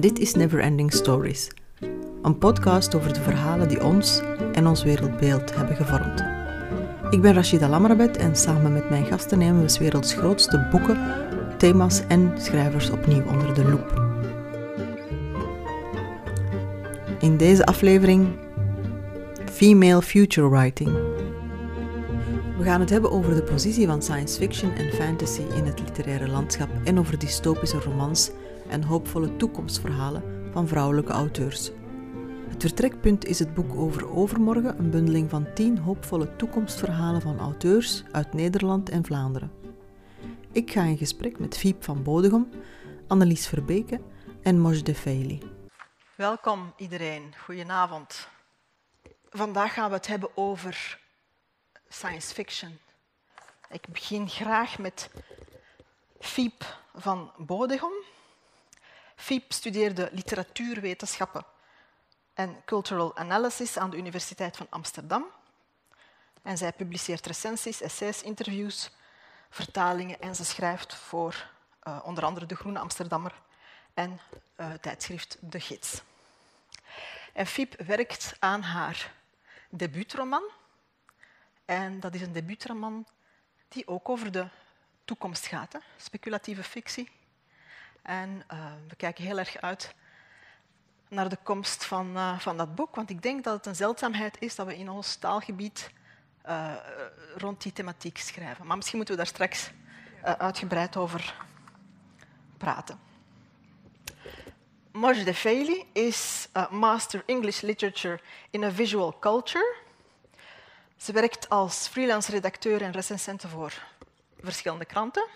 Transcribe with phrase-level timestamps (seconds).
[0.00, 1.50] Dit is Neverending Stories,
[2.22, 4.20] een podcast over de verhalen die ons
[4.52, 6.24] en ons wereldbeeld hebben gevormd.
[7.10, 10.98] Ik ben Rashida Lamrabet en samen met mijn gasten nemen we 's werelds grootste boeken,
[11.56, 14.02] thema's en schrijvers opnieuw onder de loep.
[17.20, 18.28] In deze aflevering
[19.52, 20.90] Female Future Writing.
[22.58, 26.28] We gaan het hebben over de positie van science fiction en fantasy in het literaire
[26.28, 28.30] landschap en over dystopische romans
[28.68, 31.70] en hoopvolle toekomstverhalen van vrouwelijke auteurs.
[32.48, 38.02] Het vertrekpunt is het boek over Overmorgen, een bundeling van tien hoopvolle toekomstverhalen van auteurs
[38.12, 39.52] uit Nederland en Vlaanderen.
[40.52, 42.48] Ik ga in gesprek met Fiep van Bodegom,
[43.06, 44.00] Annelies Verbeke
[44.42, 45.42] en Moj de Feili.
[46.14, 48.28] Welkom iedereen, goedenavond.
[49.30, 51.00] Vandaag gaan we het hebben over
[51.88, 52.78] science fiction.
[53.70, 55.10] Ik begin graag met
[56.20, 57.92] Fiep van Bodegom.
[59.18, 61.44] Fiep studeerde literatuurwetenschappen
[62.34, 65.24] en cultural analysis aan de Universiteit van Amsterdam.
[66.42, 68.90] En zij publiceert recensies, essays, interviews,
[69.50, 71.50] vertalingen en ze schrijft voor
[71.88, 73.34] uh, onder andere De Groene Amsterdammer
[73.94, 74.20] en
[74.56, 76.02] uh, tijdschrift De Gids.
[77.32, 79.12] En Fiep werkt aan haar
[79.70, 80.44] debuutroman.
[81.64, 83.06] En dat is een debuutroman
[83.68, 84.48] die ook over de
[85.04, 85.78] toekomst gaat, hè?
[85.96, 87.16] speculatieve fictie.
[88.08, 89.94] En uh, we kijken heel erg uit
[91.08, 94.36] naar de komst van, uh, van dat boek, want ik denk dat het een zeldzaamheid
[94.40, 95.90] is dat we in ons taalgebied
[96.46, 96.74] uh,
[97.36, 98.66] rond die thematiek schrijven.
[98.66, 99.70] Maar misschien moeten we daar straks
[100.22, 101.34] uitgebreid over
[102.58, 103.00] praten.
[104.92, 108.20] Moj de Feili is Master English Literature
[108.50, 109.76] in a Visual Culture.
[110.96, 113.72] Ze werkt als freelance redacteur en recensente voor
[114.40, 115.26] verschillende kranten.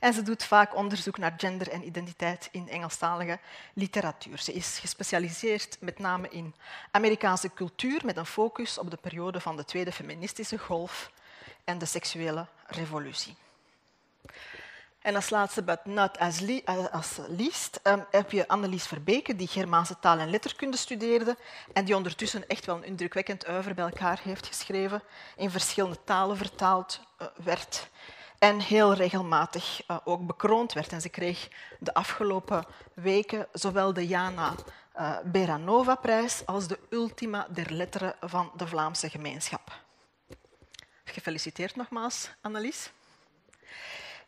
[0.00, 3.38] En ze doet vaak onderzoek naar gender en identiteit in Engelstalige
[3.72, 4.38] literatuur.
[4.38, 6.54] Ze is gespecialiseerd met name in
[6.90, 11.10] Amerikaanse cultuur met een focus op de periode van de tweede feministische golf
[11.64, 13.36] en de seksuele revolutie.
[15.06, 16.42] En als laatste, but not as,
[16.90, 21.36] as least, um, heb je Annelies Verbeke, die Germaanse taal en letterkunde studeerde
[21.72, 25.02] en die ondertussen echt wel een indrukwekkend uiver bij elkaar heeft geschreven,
[25.36, 27.88] in verschillende talen vertaald uh, werd
[28.38, 30.92] en heel regelmatig uh, ook bekroond werd.
[30.92, 31.48] En ze kreeg
[31.78, 34.54] de afgelopen weken zowel de Jana
[34.96, 39.80] uh, Beranova-prijs als de Ultima der Letteren van de Vlaamse gemeenschap.
[41.04, 42.90] Gefeliciteerd nogmaals, Annelies.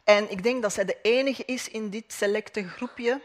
[0.05, 3.21] En ik denk dat zij de enige is in dit selecte groepje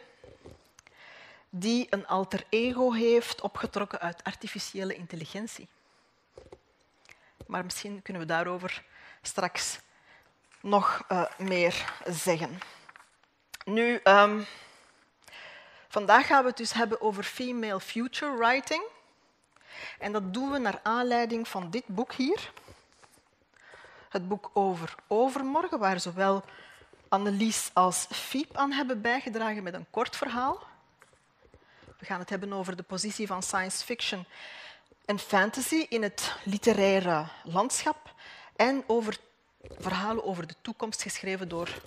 [1.50, 5.68] die een alter ego heeft opgetrokken uit artificiële intelligentie.
[7.48, 8.84] Maar misschien kunnen we daarover
[9.22, 9.80] straks
[10.64, 12.60] nog uh, meer zeggen.
[13.66, 14.46] Nu, um,
[15.88, 18.84] vandaag gaan we het dus hebben over female future writing.
[20.00, 22.52] En dat doen we naar aanleiding van dit boek hier.
[24.10, 26.44] Het boek over overmorgen, waar zowel
[27.08, 30.64] Annelies als Fiep aan hebben bijgedragen met een kort verhaal.
[32.00, 34.26] We gaan het hebben over de positie van science fiction
[35.06, 38.14] en fantasy in het literaire landschap
[38.56, 39.18] en over
[39.78, 41.82] verhalen over de toekomst geschreven door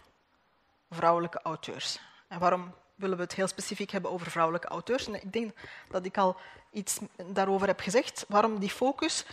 [0.90, 1.98] vrouwelijke auteurs.
[2.28, 5.06] En waarom willen we het heel specifiek hebben over vrouwelijke auteurs?
[5.06, 5.52] En ik denk
[5.90, 6.36] dat ik al
[6.70, 8.24] iets daarover heb gezegd.
[8.28, 9.24] Waarom die focus?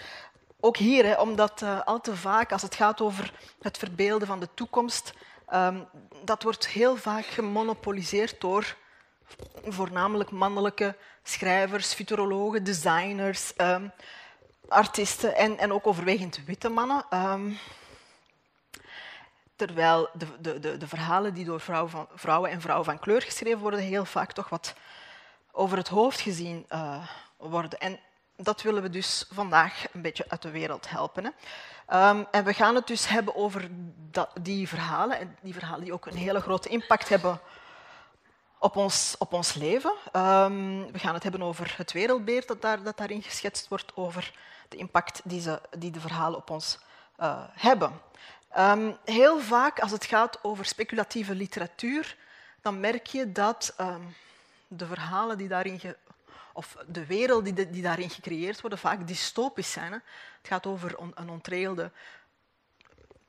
[0.60, 4.40] Ook hier, hè, omdat uh, al te vaak als het gaat over het verbeelden van
[4.40, 5.14] de toekomst,
[5.54, 5.88] um,
[6.24, 8.76] dat wordt heel vaak gemonopoliseerd door
[9.66, 13.92] voornamelijk mannelijke schrijvers, futurologen, designers, um,
[14.68, 17.06] artiesten en, en, ook overwegend witte mannen.
[17.14, 17.58] Um,
[19.68, 23.22] terwijl de, de, de, de, verhalen die door vrouw van, vrouwen en vrouwen van kleur
[23.22, 24.74] geschreven worden, heel vaak toch wat
[25.52, 27.08] over het hoofd gezien uh,
[27.38, 27.80] worden.
[27.80, 28.00] En
[28.36, 31.24] dat willen we dus vandaag een beetje uit de wereld helpen.
[31.24, 31.30] Hè.
[32.10, 33.68] Um, en we gaan het dus hebben over
[34.12, 37.40] dat, die verhalen, en die verhalen die ook een hele grote impact hebben
[38.60, 39.94] op ons, op ons leven.
[40.14, 44.34] Um, we gaan het hebben over het wereldbeeld dat, daar, dat daarin geschetst wordt, over
[44.70, 46.80] de impact die, ze, die de verhalen op ons
[47.20, 47.92] uh, hebben.
[48.58, 52.18] Um, heel vaak als het gaat over speculatieve literatuur,
[52.62, 54.16] dan merk je dat um,
[54.68, 55.82] de verhalen die daarin
[56.54, 59.92] of de wereld die, die, daarin gecreëerd worden, vaak dystopisch zijn.
[59.92, 59.98] Hè.
[60.38, 61.92] Het gaat over een ontregelde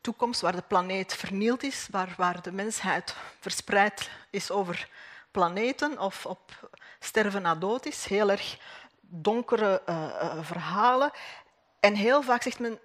[0.00, 4.88] toekomst waar de planeet vernield is, waar, waar de mensheid verspreid is over
[5.31, 6.70] planeten of op
[7.00, 8.05] sterven na dood is.
[8.05, 8.59] Heel erg
[9.00, 11.11] donkere uh, uh, verhalen.
[11.81, 12.79] En heel vaak zegt men,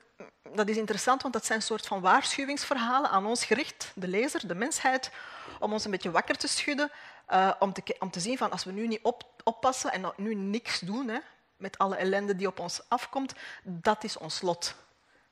[0.54, 4.48] dat is interessant, want dat zijn een soort van waarschuwingsverhalen aan ons gericht, de lezer,
[4.48, 5.12] de mensheid,
[5.60, 6.92] om ons een beetje wakker te schudden,
[7.30, 10.36] uh, om, te, om te zien van als we nu niet op, oppassen en nu
[10.36, 11.20] niks doen hè,
[11.58, 14.76] met alle ellende die op ons afkomt, dat is ons lot.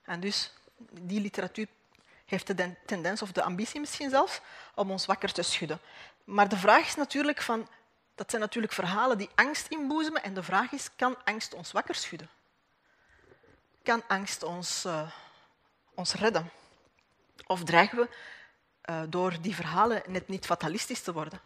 [0.03, 0.53] En dus
[1.01, 1.67] die literatuur
[2.25, 4.41] heeft de tendens, of de ambitie misschien zelfs,
[4.75, 5.79] om ons wakker te schudden.
[6.23, 7.67] Maar de vraag is natuurlijk van,
[8.15, 11.95] dat zijn natuurlijk verhalen die angst inboezemen en de vraag is, kan angst ons wakker
[11.95, 12.29] schudden?
[13.87, 15.07] Kan angst ons, uh,
[15.95, 16.51] ons redden?
[17.45, 18.09] Of dreigen we
[18.89, 21.41] uh, door die verhalen net niet fatalistisch te worden?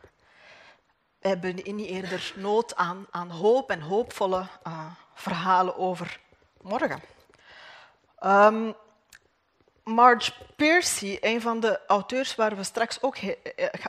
[1.19, 6.19] We hebben niet eerder nood aan, aan hoop en hoopvolle uh, verhalen over
[6.61, 7.01] morgen.
[8.23, 8.75] Um,
[9.83, 13.17] Marge Piercy, een van de auteurs waar we straks ook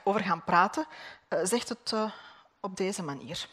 [0.05, 0.87] over gaan praten,
[1.43, 1.95] zegt het
[2.61, 3.47] op deze manier.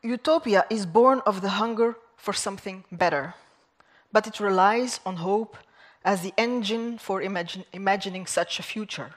[0.00, 3.34] Utopia is born of the hunger for something better,
[4.12, 5.56] but it relies on hope
[6.04, 9.10] as the engine for imagine, imagining such a future.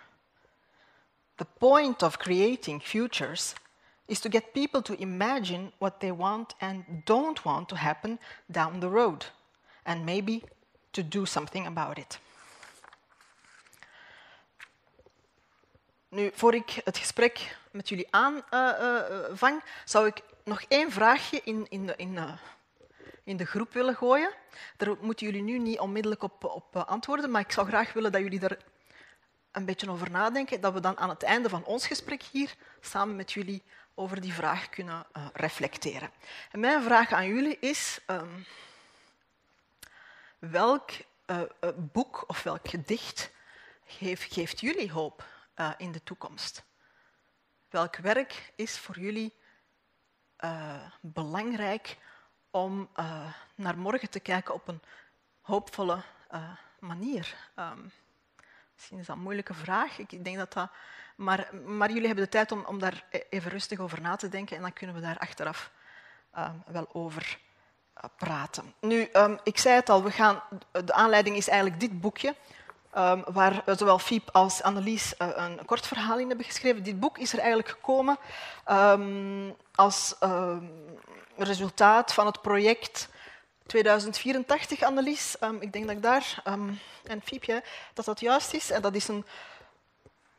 [1.38, 3.54] The point of creating futures
[4.08, 8.18] is to get people to imagine what they want and don't want to happen
[8.48, 9.26] down the road,
[9.86, 10.44] and maybe
[10.94, 12.20] to do something about it.
[16.10, 21.98] Nu, voor ik het gesprek met jullie aanvang, zou ik nog één vraagje in, in,
[21.98, 22.32] in, uh,
[23.26, 24.34] in de groep willen gooien.
[24.78, 28.22] Daar moeten jullie nu niet onmiddellijk op, op antwoorden, maar ik zou graag willen dat
[28.22, 28.58] jullie er
[29.52, 33.16] een beetje over nadenken, dat we dan aan het einde van ons gesprek hier samen
[33.16, 33.64] met jullie
[33.94, 36.12] over die vraag kunnen uh, reflecteren.
[36.52, 38.46] En mijn vraag aan jullie is, um,
[40.40, 40.90] welk
[41.26, 41.42] uh,
[41.76, 43.32] boek of welk gedicht
[43.86, 45.26] geeft, geeft jullie hoop
[45.78, 46.64] in de toekomst?
[47.70, 49.34] Welk werk is voor jullie
[51.02, 51.98] belangrijk
[52.56, 52.90] om
[53.56, 54.82] naar morgen te kijken op een
[55.42, 56.02] hoopvolle
[56.80, 57.36] manier?
[57.60, 57.92] Um,
[58.76, 59.98] Misschien is dat een moeilijke vraag.
[59.98, 60.70] Ik denk dat dat...
[61.16, 64.30] Maar, maar jullie hebben de tijd om, om daar e- even rustig over na te
[64.30, 65.72] denken en dan kunnen we daar achteraf
[66.38, 67.40] uh, wel over
[67.98, 68.74] uh, praten.
[68.80, 70.42] Nu, um, ik zei het al, we gaan,
[70.72, 72.36] de aanleiding is eigenlijk dit boekje,
[72.98, 76.84] um, waar zowel Fiep als Annelies uh, een kort verhaal in hebben geschreven.
[76.84, 78.18] Dit boek is er eigenlijk gekomen
[78.72, 80.16] um, als
[81.38, 83.10] resultaat van het project
[83.66, 85.36] 2084, Annelies.
[85.60, 86.42] Ik denk dat ik daar,
[87.04, 87.64] en Fiepje,
[87.94, 88.72] dat dat juist is.
[88.72, 89.26] En dat is een,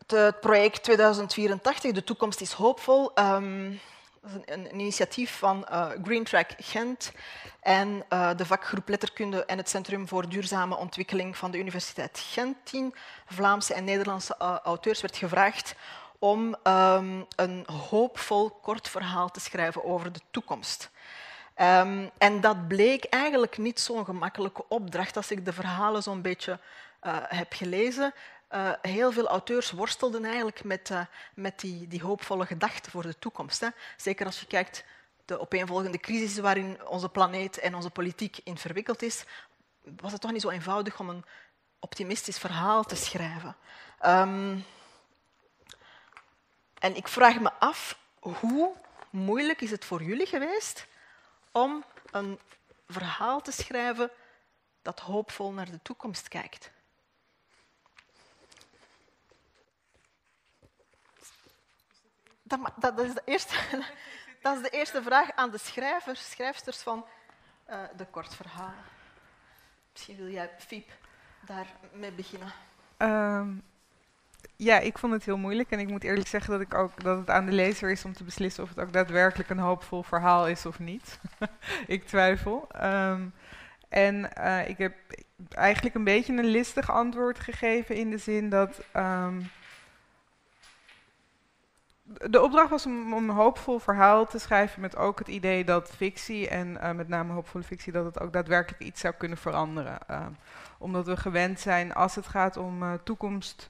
[0.06, 3.12] het project 2084, De toekomst is hoopvol.
[4.26, 7.12] Dat is een, initiatief van uh, Green Track Gent
[7.60, 12.56] en uh, de vakgroep Letterkunde en het Centrum voor Duurzame Ontwikkeling van de Universiteit Gent.
[12.62, 12.94] Tien
[13.26, 15.74] Vlaamse en Nederlandse uh, auteurs werd gevraagd
[16.18, 16.56] om
[17.36, 20.90] een hoopvol kort verhaal te schrijven over de toekomst.
[21.60, 25.16] Um, en dat bleek eigenlijk niet zo'n gemakkelijke opdracht.
[25.16, 26.58] Als ik de verhalen zo'n beetje
[27.28, 28.14] heb gelezen,
[28.50, 31.00] uh, heel veel auteurs worstelden eigenlijk met, uh,
[31.34, 33.60] met die, die, hoopvolle gedachten voor de toekomst.
[33.60, 33.68] Hè.
[33.96, 34.84] Zeker als je kijkt
[35.24, 39.24] de opeenvolgende crisis waarin onze planeet en onze politiek in verwikkeld is,
[40.00, 41.24] was het toch niet zo eenvoudig om een
[41.78, 43.56] optimistisch verhaal te schrijven.
[44.06, 44.64] Um,
[46.78, 48.72] en ik vraag me af, hoe
[49.10, 50.86] moeilijk is het voor jullie geweest
[51.52, 52.38] om een
[52.88, 54.10] verhaal te schrijven
[54.82, 56.70] dat hoopvol naar de toekomst kijkt.
[62.48, 63.54] Dat, dat, is, de eerste,
[64.42, 67.04] dat is de eerste vraag aan de schrijvers, schrijfsters van
[67.70, 68.84] uh, de kortverhalen.
[69.92, 70.90] Misschien wil jij, Fiep,
[71.40, 72.52] daarmee beginnen.
[72.98, 73.62] Um,
[74.56, 75.70] ja, ik vond het heel moeilijk.
[75.70, 78.12] En ik moet eerlijk zeggen dat, ik ook, dat het aan de lezer is om
[78.12, 81.18] te beslissen of het ook daadwerkelijk een hoopvol verhaal is of niet.
[81.86, 82.68] ik twijfel.
[82.82, 83.34] Um,
[83.88, 84.94] en uh, ik heb
[85.48, 88.80] eigenlijk een beetje een listig antwoord gegeven in de zin dat.
[88.96, 89.50] Um,
[92.06, 96.48] de opdracht was om, een hoopvol verhaal te schrijven met ook het idee dat fictie
[96.48, 99.98] en uh, met name hoopvolle fictie dat het ook daadwerkelijk iets zou kunnen veranderen.
[100.10, 100.26] Uh,
[100.78, 103.68] omdat we gewend zijn als het gaat om uh, toekomst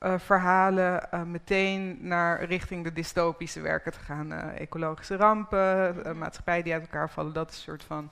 [0.00, 4.32] uh, verhalen uh, meteen naar richting de dystopische werken te gaan.
[4.32, 8.10] Ecologische rampen, maatschappij die uit elkaar vallen, dat is een soort van.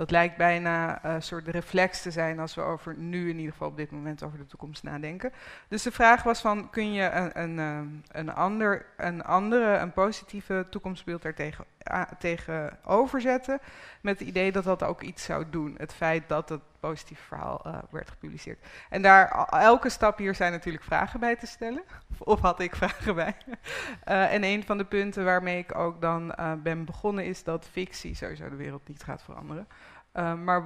[0.00, 3.68] Dat lijkt bijna een soort reflex te zijn als we over nu in ieder geval
[3.68, 5.32] op dit moment over de toekomst nadenken.
[5.68, 10.66] Dus de vraag was van, kun je een, een, een, ander, een andere, een positieve
[10.70, 11.64] toekomstbeeld daartegen
[12.18, 13.60] tegenover zetten
[14.00, 15.74] met het idee dat dat ook iets zou doen.
[15.78, 18.66] Het feit dat het positieve verhaal uh, werd gepubliceerd.
[18.90, 21.82] En daar, elke stap hier zijn natuurlijk vragen bij te stellen.
[22.18, 23.36] Of had ik vragen bij.
[24.08, 27.68] Uh, en een van de punten waarmee ik ook dan uh, ben begonnen is dat
[27.70, 29.68] fictie sowieso de wereld niet gaat veranderen.
[30.44, 30.62] maar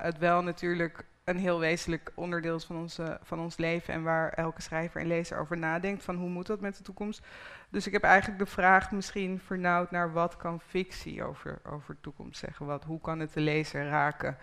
[0.00, 4.32] het wel natuurlijk een heel wezenlijk onderdeel is van, onze, van ons leven en waar
[4.32, 7.26] elke schrijver en lezer over nadenkt van hoe moet dat met de toekomst.
[7.68, 12.00] Dus ik heb eigenlijk de vraag misschien vernauwd naar wat kan fictie over, over de
[12.00, 14.38] toekomst zeggen, wat, hoe kan het de lezer raken.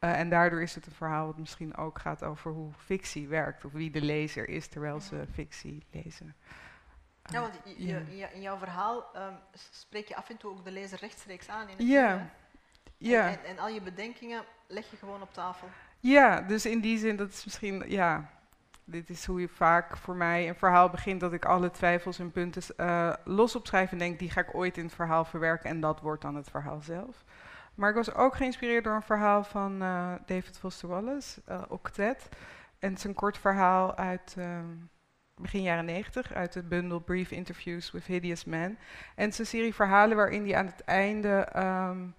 [0.00, 3.64] Uh, en daardoor is het een verhaal wat misschien ook gaat over hoe fictie werkt
[3.64, 6.36] of wie de lezer is terwijl ze fictie lezen.
[7.22, 7.60] Ja, want
[8.32, 9.38] in jouw verhaal um,
[9.70, 11.68] spreek je af en toe ook de lezer rechtstreeks aan.
[11.68, 12.30] In het ja.
[12.96, 13.30] ja.
[13.30, 15.68] En, en, al je bedenkingen leg je gewoon op tafel.
[16.00, 18.30] Ja, dus in die zin, dat is misschien, ja,
[18.84, 22.30] dit is hoe je vaak voor mij een verhaal begint, dat ik alle twijfels en
[22.30, 25.80] punten uh, los opschrijf en denk, die ga ik ooit in het verhaal verwerken en
[25.80, 27.24] dat wordt dan het verhaal zelf.
[27.74, 32.28] Maar ik was ook geïnspireerd door een verhaal van uh, David Foster Wallace, uh, Octet.
[32.78, 34.58] En het is een kort verhaal uit uh,
[35.34, 38.78] begin jaren 90, uit het bundel Brief Interviews with Hideous Men.
[39.14, 42.14] En het is een serie verhalen waarin hij aan het einde um,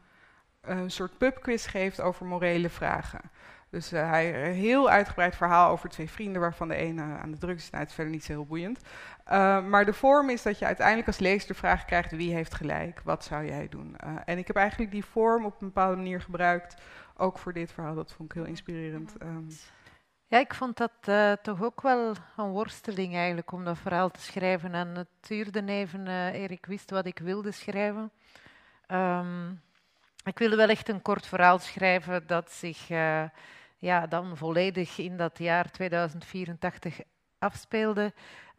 [0.62, 3.22] een soort pubquiz geeft over morele vragen.
[3.70, 7.38] Dus uh, hij een heel uitgebreid verhaal over twee vrienden, waarvan de ene aan de
[7.38, 7.70] drugs is.
[7.70, 8.80] Nou, het is verder niet zo heel boeiend.
[9.32, 12.54] Uh, maar de vorm is dat je uiteindelijk als lezer de vraag krijgt: wie heeft
[12.54, 13.02] gelijk?
[13.04, 13.96] Wat zou jij doen?
[14.06, 16.82] Uh, en ik heb eigenlijk die vorm op een bepaalde manier gebruikt,
[17.18, 17.96] ook voor dit verhaal.
[17.96, 19.16] Dat vond ik heel inspirerend.
[19.22, 19.48] Um.
[20.28, 24.22] Ja, ik vond dat uh, toch ook wel een worsteling eigenlijk om dat verhaal te
[24.22, 24.74] schrijven.
[24.74, 28.12] En het duurde even eer ik wist wat ik wilde schrijven.
[28.88, 29.62] Um,
[30.24, 32.88] ik wilde wel echt een kort verhaal schrijven dat zich
[33.80, 37.00] ja, dan volledig in dat jaar 2084
[37.38, 38.14] afspeelde.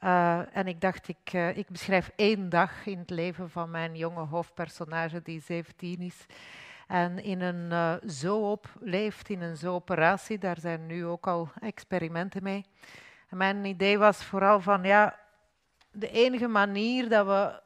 [0.05, 3.97] Uh, en ik dacht, ik, uh, ik beschrijf één dag in het leven van mijn
[3.97, 6.27] jonge hoofdpersonage die 17 is.
[6.87, 10.39] En in een uh, zoop leeft, in een zooperatie.
[10.39, 12.65] Daar zijn nu ook al experimenten mee.
[13.29, 15.19] En mijn idee was vooral van, ja,
[15.91, 17.61] de enige manier dat we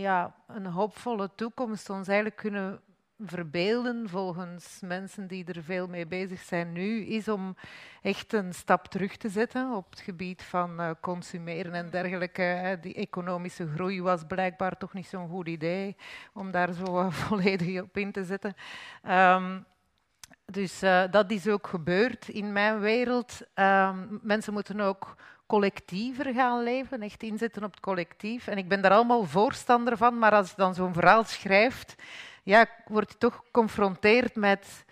[0.00, 2.80] ja, een hoopvolle toekomst ons eigenlijk kunnen
[3.24, 7.56] verbeelden, volgens mensen die er veel mee bezig zijn nu, is om
[8.02, 12.78] echt een stap terug te zetten op het gebied van uh, consumeren en dergelijke.
[12.80, 15.96] Die economische groei was blijkbaar toch niet zo'n goed idee
[16.32, 18.54] om daar zo uh, volledig op in te zetten.
[19.08, 19.64] Um,
[20.44, 23.40] dus uh, dat is ook gebeurd in mijn wereld.
[23.54, 28.46] Um, mensen moeten ook collectiever gaan leven, echt inzetten op het collectief.
[28.46, 31.94] En ik ben daar allemaal voorstander van, maar als je dan zo'n verhaal schrijft,
[32.50, 34.84] ja, word je toch geconfronteerd met,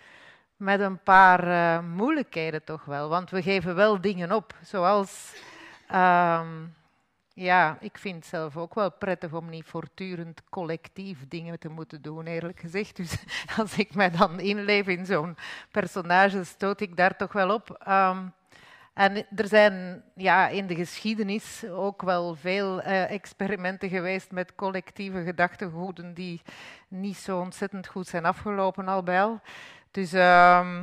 [0.55, 3.09] met een paar uh, moeilijkheden toch wel.
[3.09, 5.33] Want we geven wel dingen op, zoals...
[5.93, 6.77] Um,
[7.33, 12.01] ja, ik vind het zelf ook wel prettig om niet voortdurend collectief dingen te moeten
[12.01, 12.95] doen, eerlijk gezegd.
[12.95, 13.23] Dus
[13.59, 15.37] als ik mij dan inleef in zo'n
[15.71, 17.85] personage, stoot ik daar toch wel op.
[17.87, 18.33] Um,
[18.99, 25.23] en er zijn ja, in de geschiedenis ook wel veel uh, experimenten geweest met collectieve
[25.23, 26.41] gedachtegoeden die
[26.87, 29.39] niet zo ontzettend goed zijn afgelopen al bij al.
[29.91, 30.79] Dus uh,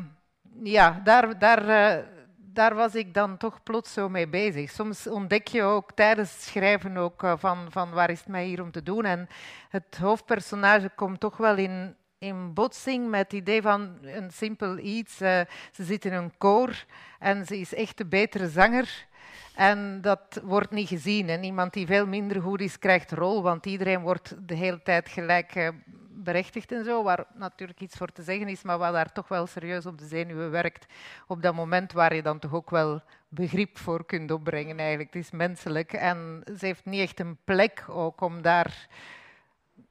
[0.62, 2.04] ja, daar, daar, uh,
[2.36, 4.70] daar was ik dan toch plots zo mee bezig.
[4.70, 8.44] Soms ontdek je ook tijdens het schrijven ook, uh, van, van waar is het mij
[8.44, 9.04] hier om te doen.
[9.04, 9.28] En
[9.68, 15.22] het hoofdpersonage komt toch wel in, in botsing met het idee van een simpel iets.
[15.22, 15.40] Uh,
[15.72, 16.84] ze zit in een koor
[17.18, 19.06] en ze is echt de betere zanger.
[19.54, 21.28] En dat wordt niet gezien.
[21.28, 25.08] En iemand die veel minder goed is, krijgt rol, want iedereen wordt de hele tijd
[25.08, 25.68] gelijk uh,
[26.10, 29.46] berechtigd en zo, waar natuurlijk iets voor te zeggen is, maar wat daar toch wel
[29.46, 30.86] serieus op de zenuwen werkt.
[31.26, 35.14] Op dat moment waar je dan toch ook wel begrip voor kunt opbrengen eigenlijk.
[35.14, 38.88] Het is menselijk en ze heeft niet echt een plek ook om daar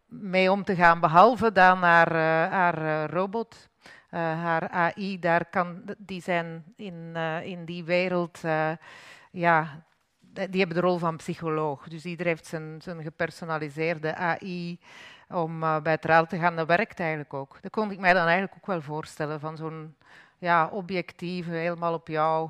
[0.05, 5.45] mee om te gaan, behalve dan haar, uh, haar uh, robot, uh, haar AI, daar
[5.45, 8.41] kan, die zijn in, in die wereld,
[9.31, 9.85] ja,
[10.19, 11.88] die hebben de rol van psycholoog.
[11.88, 14.79] Dus iedereen heeft zijn, zijn gepersonaliseerde AI
[15.29, 16.55] om bij het raal te gaan.
[16.55, 17.57] Dat werkt eigenlijk ook.
[17.62, 19.95] Dat kon ik mij dan eigenlijk ook wel voorstellen, van zo'n
[20.38, 22.50] ja, objectieve, helemaal op jou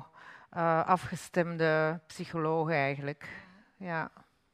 [0.84, 3.28] afgestemde psycholoog eigenlijk.
[3.76, 4.10] Ja,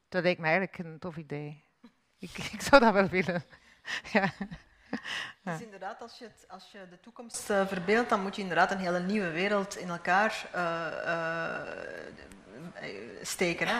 [0.09, 1.62] dat leek me eigenlijk een tof idee.
[2.23, 3.43] Ik, ik zou dat wel willen.
[4.13, 4.31] ja.
[5.41, 8.71] Dus inderdaad, als je, het, als je de toekomst uh, verbeeldt, dan moet je inderdaad
[8.71, 11.59] een hele nieuwe wereld in elkaar uh, uh,
[13.21, 13.67] steken.
[13.67, 13.75] Hè.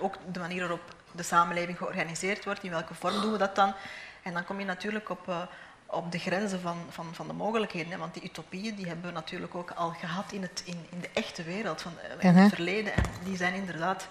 [0.00, 3.74] Ook de manier waarop de samenleving georganiseerd wordt, in welke vorm doen we dat dan?
[4.22, 5.48] En dan kom je natuurlijk op,
[5.86, 7.92] op de grenzen van, van, van de mogelijkheden.
[7.92, 7.98] Hè.
[7.98, 11.10] Want die utopieën die hebben we natuurlijk ook al gehad in, het, in, in de
[11.12, 12.94] echte wereld, van, in het verleden.
[12.94, 14.08] En die zijn inderdaad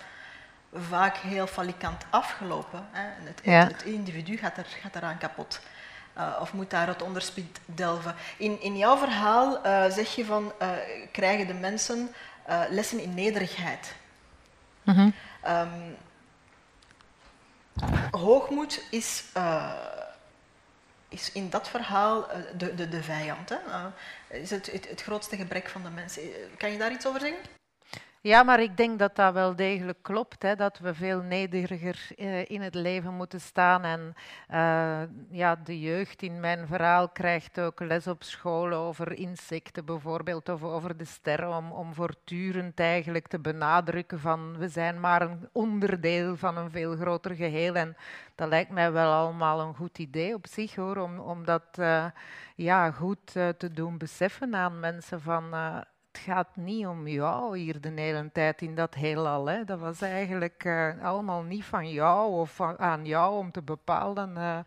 [0.73, 2.87] vaak heel falikant afgelopen.
[2.91, 3.07] Hè.
[3.23, 5.59] Het, het, individu gaat, er, gaat eraan kapot.
[6.17, 8.15] Uh, of moet daar het onderspit delven.
[8.37, 10.69] In, in jouw verhaal uh, zeg je van, uh,
[11.11, 12.09] krijgen de mensen
[12.69, 13.95] lessen in nederigheid.
[14.83, 15.13] Mm -hmm.
[15.47, 15.97] um,
[18.11, 19.23] hoogmoed is
[21.11, 23.49] is in dat verhaal eh, de, de, de vijand.
[23.49, 23.57] Hè?
[24.27, 26.21] Is het, het, het grootste gebrek van de mensen.
[26.57, 27.39] Kan je daar iets over zeggen?
[28.23, 30.43] Ja, maar ik denk dat dat wel degelijk klopt.
[30.43, 33.83] Hè, dat we veel nederiger uh, in het leven moeten staan.
[33.83, 34.13] En
[34.51, 40.49] uh, ja, de jeugd in mijn verhaal krijgt ook les op school over insecten bijvoorbeeld.
[40.49, 41.55] Of over de sterren.
[41.57, 46.95] Om, om voortdurend eigenlijk te benadrukken van we zijn maar een onderdeel van een veel
[46.95, 47.75] groter geheel.
[47.75, 47.95] En
[48.35, 50.97] dat lijkt mij wel allemaal een goed idee op zich hoor.
[50.97, 52.05] Om, om dat uh,
[52.55, 55.53] ja, goed te doen beseffen aan mensen van
[56.11, 59.45] het gaat niet om jou hier de hele tijd in dat heelal.
[59.45, 59.63] Hè.
[59.63, 64.35] Dat was eigenlijk uh, allemaal niet van jou of van, aan jou om te bepalen
[64.37, 64.59] uh,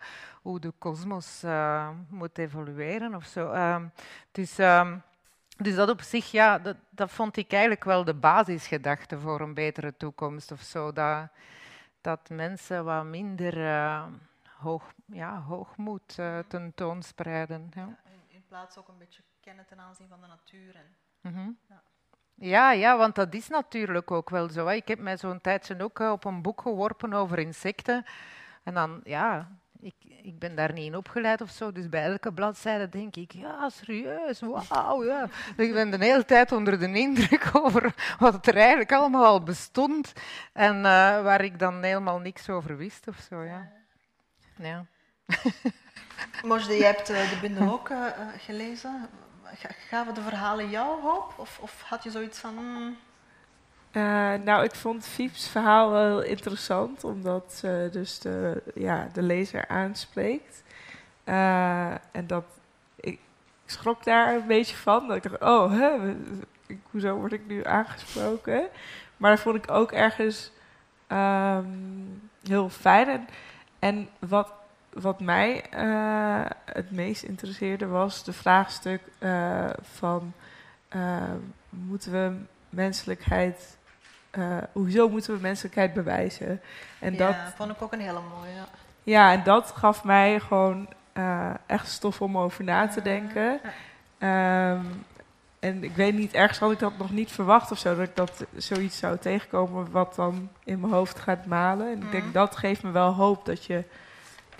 [0.42, 3.50] hoe de kosmos uh, moet evolueren of zo.
[3.50, 3.86] Ehm,
[4.32, 5.02] dus, um,
[5.56, 9.54] dus dat op zich, ja, dat, dat, vond ik eigenlijk wel de basisgedachte voor een
[9.54, 10.92] betere toekomst of zo.
[10.92, 11.28] Dat,
[12.00, 13.54] dat mensen wat minder
[14.58, 17.70] hoog, ja, hoogmoed tentoonspreiden.
[17.74, 20.96] Ja, in, in plaats ook een beetje kennen ten aanzien van de natuur en
[21.68, 21.82] Ja.
[22.34, 24.66] Ja, ja, want dat is natuurlijk ook wel zo.
[24.66, 24.74] Hè.
[24.74, 28.04] Ik heb mij zo'n tijdje ook uh, op een boek geworpen over insecten.
[28.62, 29.48] En dan, ja,
[29.80, 31.72] ik, ik ben daar niet in opgeleid of zo.
[31.72, 35.04] Dus bij elke bladzijde denk ik, ja, serieus, wauw.
[35.04, 35.28] Ja.
[35.56, 40.12] ik ben de hele tijd onder de indruk over wat er eigenlijk allemaal al bestond.
[40.52, 40.82] En uh,
[41.22, 43.70] waar ik dan helemaal niks over wist of zo, ja.
[44.56, 44.86] ja.
[46.42, 47.90] Mosde, je hebt uh, de bundel ook
[48.38, 49.08] gelezen
[49.88, 51.34] gaven de verhalen jou hoop?
[51.36, 52.56] Of, of had je zoiets van...
[52.56, 52.96] Hmm?
[53.92, 59.68] Uh, nou, ik vond Fiep's verhaal wel interessant, omdat ze dus de, ja, de lezer
[59.68, 60.62] aanspreekt.
[61.24, 62.44] Uh, en dat,
[62.96, 63.20] ik,
[63.66, 65.08] schrok daar een beetje van.
[65.08, 66.14] Dat ik dacht, oh, hè,
[66.90, 68.68] hoezo word ik nu aangesproken?
[69.16, 70.50] Maar dat vond ik ook ergens
[71.08, 73.08] um, heel fijn.
[73.08, 73.28] En,
[73.78, 74.52] en wat
[74.94, 80.32] wat mij uh, het meest interesseerde was de vraagstuk uh, van
[80.96, 81.22] uh,
[81.68, 82.32] moeten we
[82.68, 83.76] menselijkheid,
[84.72, 86.60] hoezo moeten we menselijkheid bewijzen?
[86.98, 88.52] En ja, dat vond ik ook een hele mooie.
[88.54, 88.66] Ja,
[89.02, 90.88] ja en dat gaf mij gewoon
[91.66, 93.60] echt stof om over na te denken.
[94.18, 95.04] Um,
[95.58, 98.16] en ik weet niet, ergens had ik dat nog niet verwacht of zo, dat ik
[98.16, 101.90] dat zoiets zou tegenkomen wat dan in mijn hoofd gaat malen.
[101.90, 103.84] En ik denk dat geeft me wel hoop dat je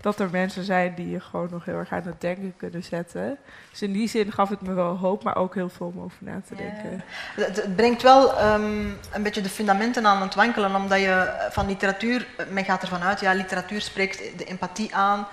[0.04, 3.38] dat er mensen zijn die je gewoon nog heel erg aan het denken kunnen zetten.
[3.70, 6.16] Dus in die zin gaf het me wel hoop, maar ook heel veel om over
[6.18, 7.04] na te denken.
[7.34, 12.26] Het, brengt wel um, een beetje de fundamenten aan het wankelen, omdat je van literatuur,
[12.50, 15.26] men gaat ervan uit, ja, literatuur spreekt de empathie aan.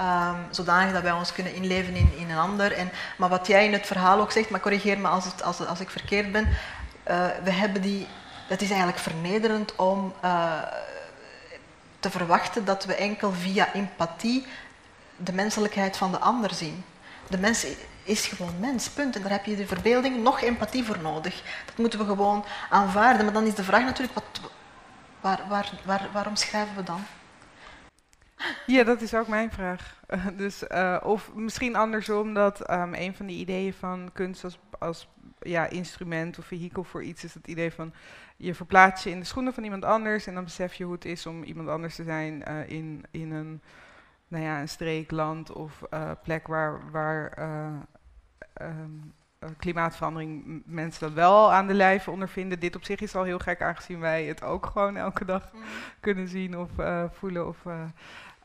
[0.00, 2.72] Um, zodanig dat wij ons kunnen inleven in, in een ander.
[2.72, 5.66] En, maar wat jij in het verhaal ook zegt, maar corrigeer me als, het, als,
[5.66, 6.48] als ik verkeerd ben,
[7.10, 8.06] uh, we hebben die,
[8.46, 10.52] het is eigenlijk vernederend om uh,
[12.00, 14.46] te verwachten dat we enkel via empathie
[15.16, 16.84] de menselijkheid van de ander zien.
[17.28, 17.66] De mens
[18.02, 19.16] is gewoon mens, punt.
[19.16, 21.42] En daar heb je de verbeelding nog empathie voor nodig.
[21.66, 23.24] Dat moeten we gewoon aanvaarden.
[23.24, 24.50] Maar dan is de vraag natuurlijk, wat,
[25.20, 27.00] waar, waar, waar, waarom schrijven we dan?
[28.66, 30.00] Ja, dat is ook mijn vraag.
[30.36, 35.08] dus, uh, of misschien andersom, dat um, een van die ideeën van kunst als, als
[35.40, 37.92] ja, instrument of vehikel voor iets is het idee van
[38.40, 41.04] je verplaats je in de schoenen van iemand anders en dan besef je hoe het
[41.04, 43.62] is om iemand anders te zijn uh, in, in een,
[44.28, 49.14] nou ja, een streekland of uh, plek waar, waar uh, um,
[49.56, 52.60] klimaatverandering mensen dat wel aan de lijf ondervinden.
[52.60, 55.62] Dit op zich is al heel gek, aangezien wij het ook gewoon elke dag mm.
[56.00, 56.70] kunnen zien of
[57.12, 57.58] voelen of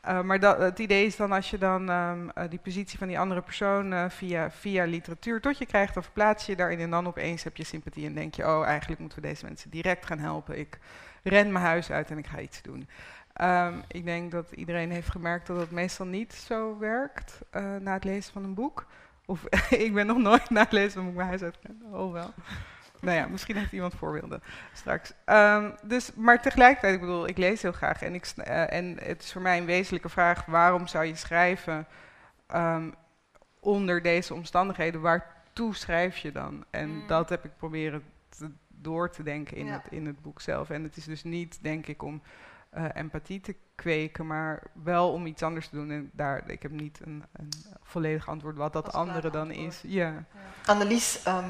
[0.08, 3.08] uh, maar dat, het idee is dan als je dan um, uh, die positie van
[3.08, 6.90] die andere persoon uh, via, via literatuur tot je krijgt, dan verplaats je daarin en
[6.90, 10.06] dan opeens heb je sympathie en denk je, oh eigenlijk moeten we deze mensen direct
[10.06, 10.58] gaan helpen.
[10.58, 10.78] Ik
[11.22, 12.88] ren mijn huis uit en ik ga iets doen.
[13.42, 17.40] Um, ik denk dat iedereen heeft gemerkt dat het meestal niet zo werkt
[17.80, 18.86] na het lezen van een boek.
[19.26, 19.44] Of
[19.86, 21.80] ik ben nog nooit na het lezen van een boek mijn huis uitgegaan.
[21.92, 22.34] Oh wel
[23.04, 25.12] nou ja, misschien heeft iemand voorbeelden straks.
[25.26, 28.02] Um, dus, maar tegelijkertijd, ik bedoel, ik lees heel graag.
[28.02, 31.86] En, ik, uh, en het is voor mij een wezenlijke vraag, waarom zou je schrijven
[32.54, 32.94] um,
[33.60, 35.00] onder deze omstandigheden?
[35.00, 36.64] Waartoe schrijf je dan?
[36.70, 37.06] En mm.
[37.06, 39.72] dat heb ik proberen te, door te denken in, ja.
[39.72, 40.70] het, in het boek zelf.
[40.70, 42.22] En het is dus niet, denk ik, om
[42.76, 45.90] uh, empathie te kweken, maar wel om iets anders te doen.
[45.90, 47.48] En daar, ik heb niet een, een
[47.82, 49.80] volledig antwoord wat dat andere dan is.
[49.82, 50.24] Ja.
[50.66, 51.44] Annelies, um,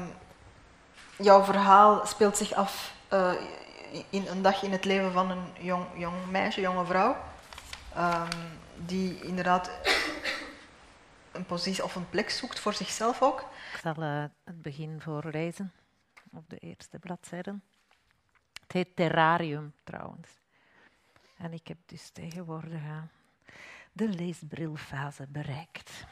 [1.17, 3.31] jouw verhaal speelt zich af uh,
[4.09, 7.17] in een dag in het leven van een jong, jong meisje, jonge vrouw,
[7.97, 8.27] um,
[8.75, 9.71] die inderdaad
[11.31, 13.39] een positie of een plek zoekt voor zichzelf ook.
[13.73, 15.73] Ik zal uh, het begin voorlezen
[16.31, 17.59] op de eerste bladzijde.
[18.61, 20.29] Het heet Terrarium trouwens.
[21.37, 23.01] En ik heb dus tegenwoordig uh,
[23.91, 26.05] de leesbrilfase bereikt.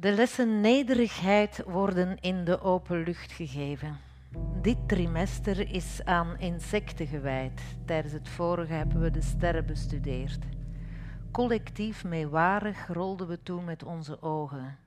[0.00, 3.96] De lessen nederigheid worden in de open lucht gegeven.
[4.62, 7.60] Dit trimester is aan insecten gewijd.
[7.86, 10.38] Tijdens het vorige hebben we de sterren bestudeerd.
[11.30, 14.78] Collectief meewarig rolden we toen met onze ogen.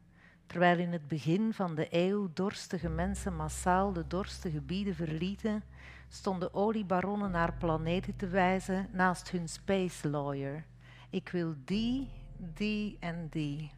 [0.47, 5.63] Terwijl in het begin van de eeuw dorstige mensen massaal de dorstige gebieden verlieten,
[6.07, 10.65] stonden oliebaronnen naar planeten te wijzen naast hun space lawyer.
[11.09, 13.71] Ik wil die, die en die.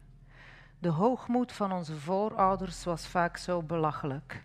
[0.86, 4.42] De hoogmoed van onze voorouders was vaak zo belachelijk.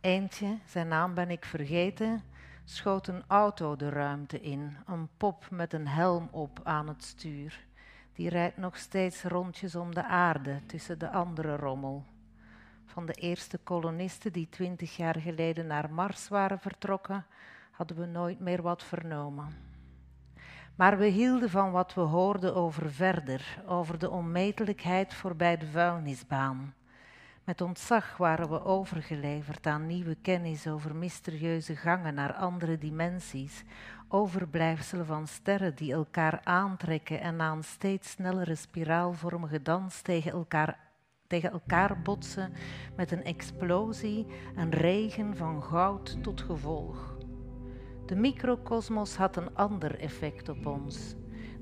[0.00, 2.22] Eentje, zijn naam ben ik vergeten,
[2.64, 7.66] schoot een auto de ruimte in, een pop met een helm op aan het stuur.
[8.12, 12.04] Die rijdt nog steeds rondjes om de aarde tussen de andere rommel.
[12.84, 17.26] Van de eerste kolonisten die twintig jaar geleden naar Mars waren vertrokken,
[17.70, 19.67] hadden we nooit meer wat vernomen.
[20.78, 26.74] Maar we hielden van wat we hoorden over verder, over de onmetelijkheid voorbij de vuilnisbaan.
[27.44, 33.64] Met ontzag waren we overgeleverd aan nieuwe kennis over mysterieuze gangen naar andere dimensies,
[34.08, 40.78] overblijfselen van sterren die elkaar aantrekken en na een steeds snellere spiraalvormige dans tegen elkaar,
[41.26, 42.52] tegen elkaar botsen
[42.96, 47.17] met een explosie, een regen van goud tot gevolg.
[48.08, 51.14] De microcosmos had een ander effect op ons.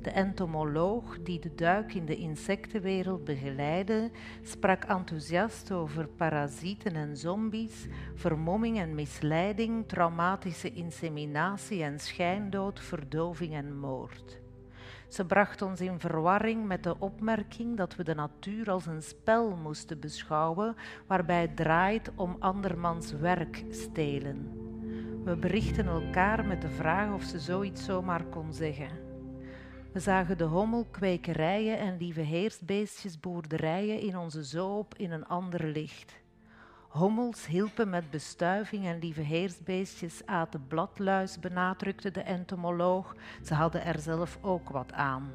[0.02, 4.10] De entomoloog die de duik in de insectenwereld begeleidde,
[4.42, 13.78] sprak enthousiast over parasieten en zombies, vermomming en misleiding, traumatische inseminatie en schijndood, verdoving en
[13.78, 14.40] moord.
[15.08, 19.56] Ze bracht ons in verwarring met de opmerking dat we de natuur als een spel
[19.56, 24.65] moesten beschouwen, waarbij het draait om andermans werk stelen.
[25.26, 28.88] We berichten elkaar met de vraag of ze zoiets zomaar kon zeggen.
[29.92, 36.16] We zagen de hommelkwekerijen en lieve heersbeestjesboerderijen in onze zoop in een ander licht.
[36.88, 43.14] Hommels hielpen met bestuiving en lieve heersbeestjes aten bladluis, benadrukte de entomoloog.
[43.42, 45.30] Ze hadden er zelf ook wat aan.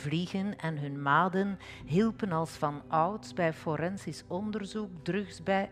[0.00, 4.90] Vliegen en hun maden hielpen als van ouds bij forensisch onderzoek.
[5.02, 5.70] Drugsbij,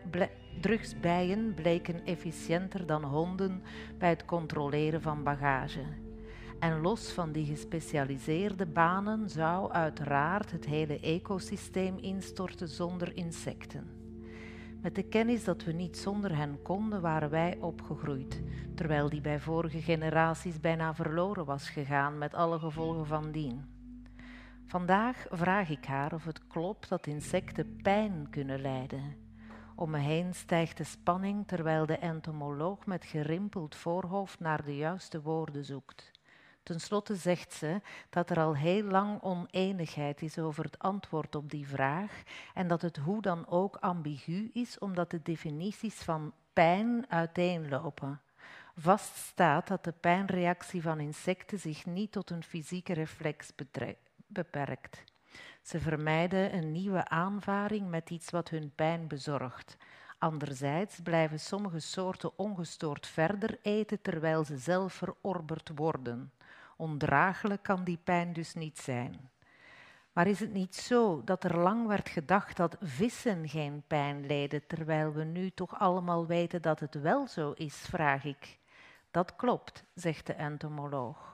[0.61, 3.63] drugsbijen bleken efficiënter dan honden
[3.97, 5.83] bij het controleren van bagage.
[6.59, 13.99] En los van die gespecialiseerde banen zou uiteraard het hele ecosysteem instorten zonder insecten.
[14.81, 18.41] Met de kennis dat we niet zonder hen konden, waren wij opgegroeid,
[18.75, 23.70] terwijl die bij vorige generaties bijna verloren was gegaan met alle gevolgen van dien.
[24.71, 29.15] Vandaag vraag ik haar of het klopt dat insecten pijn kunnen lijden.
[29.75, 35.21] Om me heen stijgt de spanning terwijl de entomoloog met gerimpeld voorhoofd naar de juiste
[35.21, 36.11] woorden zoekt.
[36.63, 41.49] Ten slotte zegt ze dat er al heel lang oneenigheid is over het antwoord op
[41.49, 47.05] die vraag en dat het hoe dan ook ambigu is omdat de definities van pijn
[47.09, 48.21] uiteenlopen.
[48.75, 53.51] Vast staat dat de pijnreactie van insecten zich niet tot een fysieke reflex
[54.33, 55.03] beperkt.
[55.61, 59.77] Ze vermijden een nieuwe aanvaring met iets wat hun pijn bezorgt.
[60.17, 66.31] Anderzijds blijven sommige soorten ongestoord verder eten terwijl ze zelf verorberd worden.
[66.77, 69.29] Ondraaglijk kan die pijn dus niet zijn.
[70.13, 74.67] Maar is het niet zo dat er lang werd gedacht dat vissen geen pijn leden,
[74.67, 78.59] terwijl we nu toch allemaal weten dat het wel zo is, vraag ik.
[79.11, 81.30] Dat klopt, zegt de entomoloog.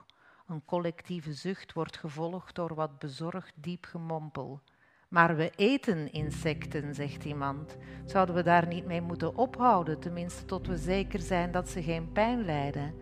[0.48, 4.60] Een collectieve zucht wordt gevolgd door wat bezorgd diep gemompel.
[5.08, 7.76] Maar we eten insecten, zegt iemand.
[8.04, 12.12] Zouden we daar niet mee moeten ophouden, tenminste tot we zeker zijn dat ze geen
[12.12, 12.94] pijn lijden?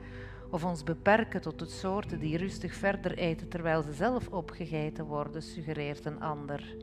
[0.50, 5.42] of ons beperken tot de soorten die rustig verder eten terwijl ze zelf opgegeten worden,
[5.42, 6.76] suggereert een ander.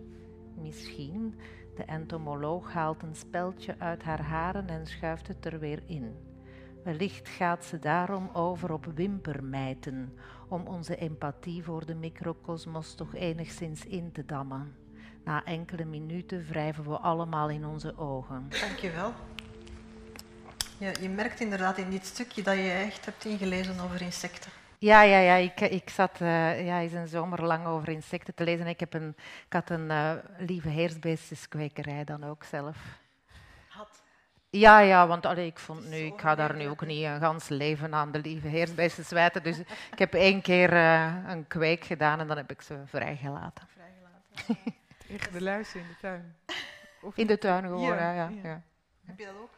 [0.56, 1.36] Misschien,
[1.76, 6.16] de entomoloog haalt een speldje uit haar haren en schuift het er weer in.
[6.84, 10.14] Wellicht gaat ze daarom over op wimpermijten,
[10.48, 14.76] om onze empathie voor de microcosmos toch enigszins in te dammen.
[15.24, 18.50] Na enkele minuten wrijven we allemaal in onze ogen.
[18.62, 19.14] Dankjewel.
[20.78, 24.52] Ja, je merkt inderdaad in dit stukje dat je echt hebt ingelezen over insecten.
[24.78, 25.36] Ja, ja, ja.
[25.36, 28.68] Ik, ik zat uh, ja, eens een zomer lang over insecten te lezen.
[28.68, 32.78] Ik, heb een, ik had een uh, lieve heersbeestjeskwekerij dan ook zelf.
[34.56, 37.50] Ja, ja, want allee, ik vond nu, ik ga daar nu ook niet een gans
[37.50, 39.44] leven aan de lieve heersbeesten zwijten.
[39.44, 39.60] Dus
[39.92, 43.68] ik heb één keer uh, een kweek gedaan en dan heb ik ze vrijgelaten.
[43.68, 44.74] Vrijgelaten.
[45.08, 46.36] Tegen de luister in de tuin?
[47.02, 48.14] Of in de tuin gewoon, ja.
[48.14, 48.62] ja, ja.
[49.06, 49.50] Heb je dat ook?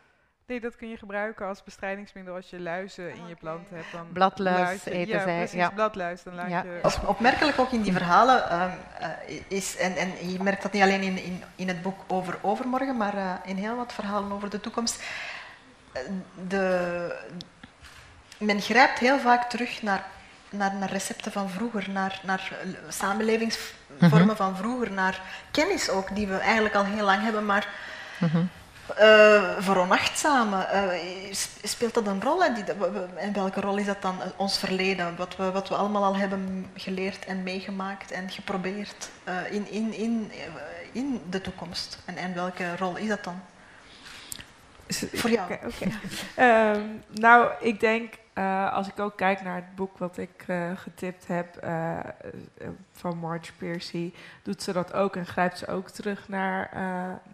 [0.48, 3.92] Nee, dat kun je gebruiken als bestrijdingsmiddel als je luizen in je plant hebt.
[3.92, 5.70] Dan Bladluis luizen- eten ja, zij, Precies, ja.
[5.70, 6.24] bladluis.
[6.24, 6.64] Dan laat Ja.
[6.64, 6.80] je...
[6.84, 9.10] Op- Opmerkelijk ook in die verhalen ehm, eh,
[9.48, 12.98] is, en, en je merkt dat niet alleen in, in, in het boek over overmorgen,
[12.98, 15.04] maar eh, in heel wat verhalen over de toekomst.
[15.94, 16.02] eh,
[16.48, 17.16] De,
[18.38, 20.04] men grijpt heel vaak terug naar,
[20.50, 22.52] naar, naar recepten van vroeger, naar, naar
[22.90, 27.68] samenlevingsvormen van vroeger, naar kennis ook, die we eigenlijk al heel lang hebben, maar
[28.20, 28.44] Mhm.
[28.96, 32.44] Eh veronachtzamen, eh, sp- speelt dat een rol?
[32.44, 32.64] En, die,
[33.16, 35.16] en welke rol is dat dan eh, ons verleden?
[35.16, 39.10] Wat we, wat we allemaal al hebben geleerd en meegemaakt en geprobeerd
[39.50, 40.32] in, in, in,
[40.92, 42.00] in de toekomst?
[42.06, 43.42] En, en welke rol is dat dan?
[45.14, 45.52] Voor jou.
[46.36, 50.72] Ehm, nou, ik denk, eh, als ik ook kijk naar het boek wat ik eh,
[50.76, 52.00] getipt heb eh,
[52.92, 56.70] van Marge Piercy, doet ze dat ook en grijpt ze ook terug naar,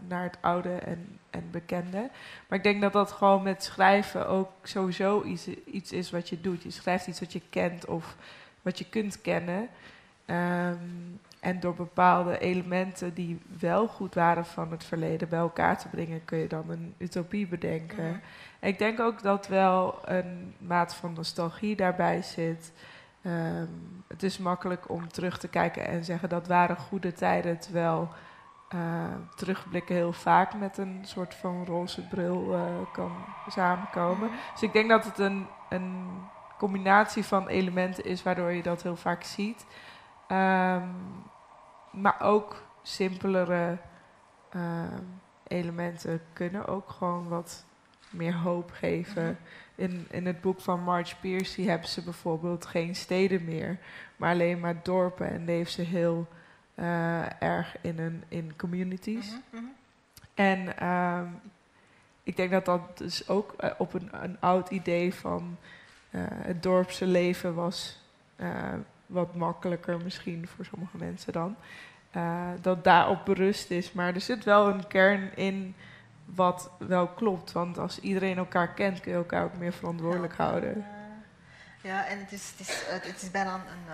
[0.07, 2.09] naar het oude en, en bekende.
[2.47, 6.41] Maar ik denk dat dat gewoon met schrijven ook sowieso iets, iets is wat je
[6.41, 6.63] doet.
[6.63, 8.15] Je schrijft iets wat je kent of
[8.61, 9.69] wat je kunt kennen.
[10.25, 10.77] Ehm,
[11.39, 16.25] en door bepaalde elementen die wel goed waren van het verleden bij elkaar te brengen,
[16.25, 17.97] kun je dan een utopie bedenken.
[18.03, 18.21] En
[18.61, 22.73] ik denk ook dat wel een maat van nostalgie daarbij zit.
[23.21, 23.67] Ehm,
[24.07, 28.09] het is makkelijk om terug te kijken en zeggen dat waren goede tijden, terwijl
[28.69, 33.11] eh, terugblikken heel vaak met een soort van roze bril eh, kan
[33.47, 34.29] samenkomen.
[34.53, 36.07] Dus ik denk dat het een, een
[36.57, 39.65] combinatie van elementen is waardoor je dat heel vaak ziet.
[40.27, 40.87] Ehm,
[41.91, 43.77] maar ook simpelere
[44.49, 45.03] ehm,
[45.47, 47.65] elementen kunnen ook gewoon wat
[48.11, 49.37] meer hoop geven.
[49.75, 53.77] In, in het boek van Marge Piercy hebben ze bijvoorbeeld geen steden meer,
[54.15, 56.27] maar alleen maar dorpen en leven ze heel
[56.75, 59.29] eh, erg in, een, in communities.
[59.29, 59.71] Mhm, mhm.
[60.33, 61.27] En ehm,
[62.23, 65.57] ik denk dat dat dus ook eh, op een, een oud idee van
[66.09, 67.99] eh, het dorpse leven was
[69.05, 71.55] wat makkelijker misschien voor sommige mensen dan.
[72.61, 73.91] Dat daarop berust is.
[73.91, 75.75] Maar er zit wel een kern in
[76.35, 77.51] wat wel klopt.
[77.51, 80.85] Want als iedereen elkaar kent, kun je elkaar ook meer verantwoordelijk houden.
[81.81, 82.05] Ja.
[82.07, 83.93] En het is, het is, het is bijna een,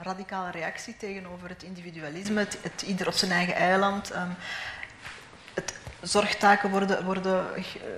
[0.00, 4.10] radicale reactie tegenover het individualisme, het, het ieder op zijn eigen eiland.
[4.10, 4.28] ehm,
[5.54, 7.46] het zorgtaken worden, worden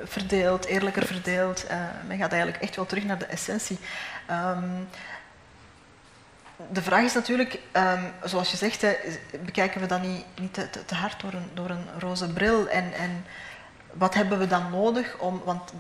[0.05, 1.66] verdeeld, eerlijker verdeeld.
[1.66, 3.79] eh, men gaat eigenlijk echt wel terug naar de essentie.
[4.27, 4.68] Ehm,
[6.70, 8.94] de vraag is natuurlijk, ehm, zoals je zegt, hè,
[9.44, 12.68] bekijken we dat niet, niet te, te- te hard door een, door een roze bril?
[12.68, 13.25] En, en
[13.99, 15.73] wat hebben we dan nodig om, want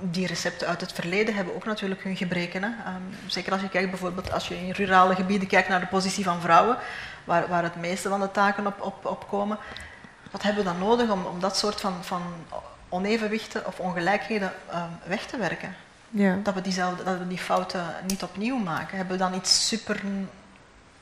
[0.00, 2.62] die recepten uit het verleden hebben ook natuurlijk hun gebreken.
[2.62, 2.68] Hè?
[2.68, 6.24] Ehm, zeker als je kijkt bijvoorbeeld als je in rurale gebieden kijkt naar de positie
[6.24, 6.76] van vrouwen,
[7.24, 9.58] waar, waar het meeste van de taken op, op, op komen.
[10.30, 12.22] Wat hebben we dan nodig om, om dat soort van, van
[12.88, 15.76] onevenwichten of ongelijkheden ehm, weg te werken?
[16.10, 16.38] Ja.
[16.42, 18.96] Dat we, diezelfde, dat we die fouten niet opnieuw maken.
[18.96, 20.02] Hebben we dan iets super,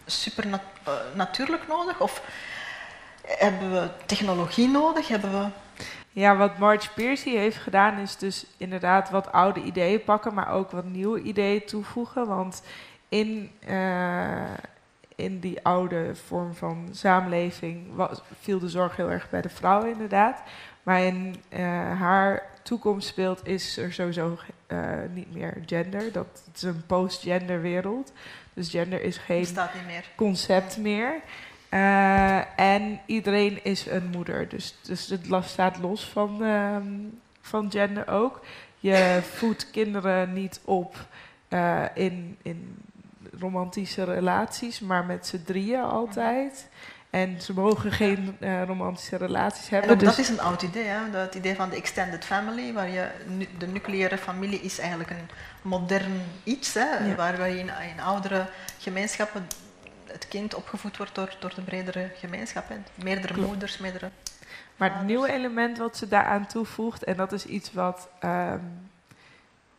[0.07, 2.01] super nat- eh, natuurlijk nodig?
[2.01, 2.23] Of
[3.27, 5.09] hebben we technologie nodig?
[5.09, 5.47] Hebben we...
[6.15, 10.71] Ja, wat Marge Piercy heeft gedaan is dus inderdaad wat oude ideeën pakken, maar ook
[10.71, 12.27] wat nieuwe ideeën toevoegen.
[12.27, 12.63] Want
[13.09, 14.55] in, eh,
[15.17, 19.85] in die oude vorm van samenleving was, viel de zorg heel erg bij de vrouw
[19.85, 20.43] inderdaad.
[20.83, 21.61] Maar in eh,
[22.01, 24.79] haar toekomstbeeld is er sowieso eh,
[25.13, 26.13] niet meer gender.
[26.13, 28.13] Dat het is een post-gender wereld.
[28.55, 29.47] Dus gender is geen
[29.87, 30.05] meer.
[30.17, 31.21] concept meer.
[31.73, 34.49] Eh, en iedereen is een moeder.
[34.49, 36.93] Dus, dus het staat los van, ehm,
[37.41, 38.41] van gender ook.
[38.79, 40.97] Je voedt kinderen niet op
[41.49, 42.77] eh, in, in
[43.39, 46.69] romantische relaties, maar met z'n drieën altijd.
[47.11, 49.99] En ze mogen geen eh, romantische relaties En hebben.
[49.99, 51.11] dus dat is een oud idee, hè?
[51.11, 55.29] Dat idee van de extended family, waar je nu- de nucleaire familie is eigenlijk een
[55.63, 57.07] modern iets, hè?
[57.07, 57.15] Ja.
[57.15, 58.47] waar waar je in, in oudere
[58.79, 59.47] gemeenschappen
[60.13, 62.69] het kind opgevoed wordt door, door de bredere gemeenschap.
[62.69, 62.77] Hè?
[62.95, 63.49] Meerdere Klopt.
[63.49, 64.11] moeders, meerdere...
[64.77, 68.59] Maar het nieuwe element wat ze daaraan toevoegt, en dat is iets wat, ehm,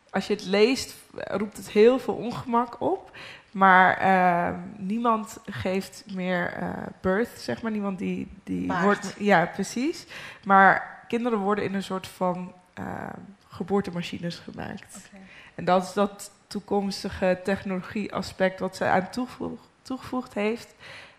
[0.09, 3.11] als je het leest, roept het heel veel ongemak op.
[3.51, 6.69] Maar ehm, niemand geeft meer eh,
[7.01, 7.71] birth, zeg maar.
[7.71, 8.83] Niemand die, die Baart.
[8.83, 9.15] wordt.
[9.17, 10.05] Ja, precies.
[10.43, 15.09] Maar kinderen worden in een soort van ehm, geboortemachines gemaakt.
[15.55, 20.75] En dat is dat toekomstige technologie-aspect wat ze aan toevoeg- toegevoegd heeft.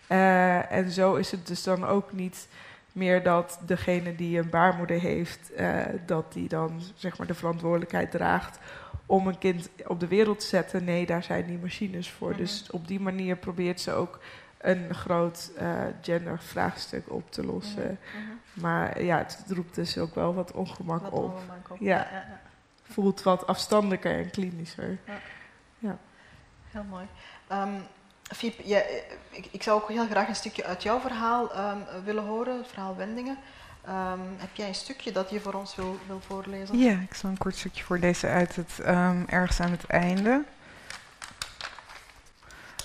[0.06, 2.48] Eh, en zo is het dus dan ook niet
[2.92, 8.10] meer dat degene die een baarmoeder heeft, eh, dat die dan zeg maar de verantwoordelijkheid
[8.10, 8.58] draagt
[9.06, 10.84] om een kind op de wereld te zetten.
[10.84, 12.30] Nee, daar zijn die machines voor.
[12.30, 12.38] Mhm.
[12.38, 14.20] Dus op die manier probeert ze ook
[14.58, 17.98] een groot eh gendervraagstuk op te lossen.
[18.14, 18.62] Mhm.
[18.62, 21.34] Maar ja, het roept dus ook wel wat ongemak Wat op.
[21.34, 21.76] ongemak op.
[21.80, 21.96] Ja.
[21.96, 22.40] Ja, ja, ja.
[22.82, 24.98] Voelt wat afstandelijker en klinischer.
[26.74, 27.06] Heel mooi.
[27.46, 27.80] Ehm
[28.32, 32.24] Fiep, jij- ik, ik zou ook heel graag een stukje uit jouw verhaal ehm, willen
[32.24, 33.38] horen, het verhaal Wendingen.
[33.84, 36.78] Ehm, heb jij een stukje dat je voor ons wil, wil voorlezen?
[36.78, 40.44] Ja, ik zal een kort stukje voorlezen uit het ehm, ergens aan het einde.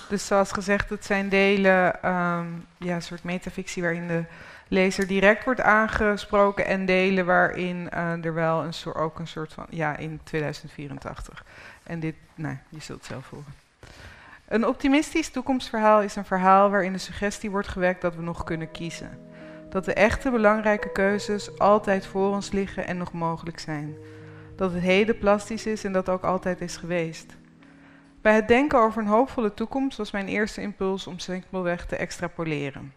[0.10, 1.98] Dus zoals gezegd, het zijn delen,
[2.78, 4.24] ja, een soort metafictie waarin de
[4.68, 9.54] lezer direct wordt aangesproken en delen waarin eh, er wel een soort, ook een soort
[9.54, 11.46] van, ja, in 2084.
[11.84, 13.56] En dit, nou, je zult het zelf horen.
[14.50, 18.72] Een optimistisch toekomstverhaal is een verhaal waarin de suggestie wordt gewekt dat we nog kunnen
[18.72, 19.20] kiezen.
[19.70, 23.96] Dat de echte belangrijke keuzes altijd voor ons liggen en nog mogelijk zijn.
[24.56, 27.36] Dat het heden plastisch is en dat ook altijd is geweest.
[28.22, 32.94] Bij het denken over een hoopvolle toekomst was mijn eerste impuls om simpelweg te extrapoleren.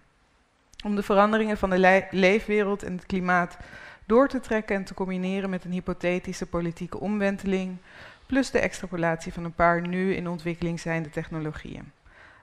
[0.85, 3.57] Om de veranderingen van de le- leefwereld en het klimaat
[4.07, 7.77] door te trekken en te combineren met een hypothetische politieke omwenteling,
[8.33, 11.93] plus de extrapolatie van een paar nu in ontwikkeling zijnde technologieën.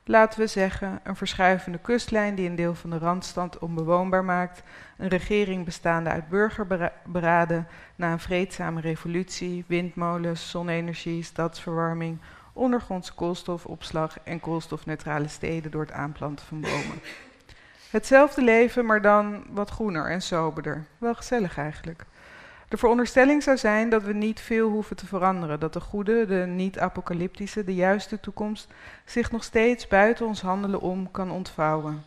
[0.04, 4.63] Laten we zeggen, een verschuivende kustlijn die een deel van de randstand onbewoonbaar maakt,
[4.97, 12.19] een regering bestaande uit burgerberaden na een vreedzame revolutie, windmolens, zonne-energie, stadsverwarming,
[12.54, 17.02] ondergrondse koolstofopslag en koolstofneutrale steden door het aanplanten van bomen.
[17.89, 20.86] Hetzelfde leven, maar dan wat groener en soberder.
[20.97, 22.06] Wel gezellig eigenlijk.
[22.70, 26.46] De veronderstelling zou zijn dat we niet veel hoeven te veranderen, dat de goede, de
[26.48, 28.68] niet-apocalyptische, de juiste toekomst
[29.06, 32.04] zich nog steeds buiten ons handelen om kan ontvouwen.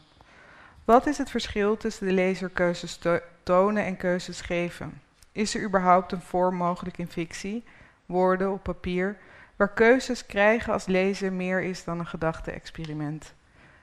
[0.85, 5.01] Wat is het verschil tussen de lezer keuzes to- tonen en keuzes geven?
[5.33, 7.65] Is er überhaupt een vorm mogelijk in fictie,
[8.07, 9.17] woorden op papier,
[9.57, 13.35] waar keuzes krijgen als lezer meer is dan een gedachte-experiment?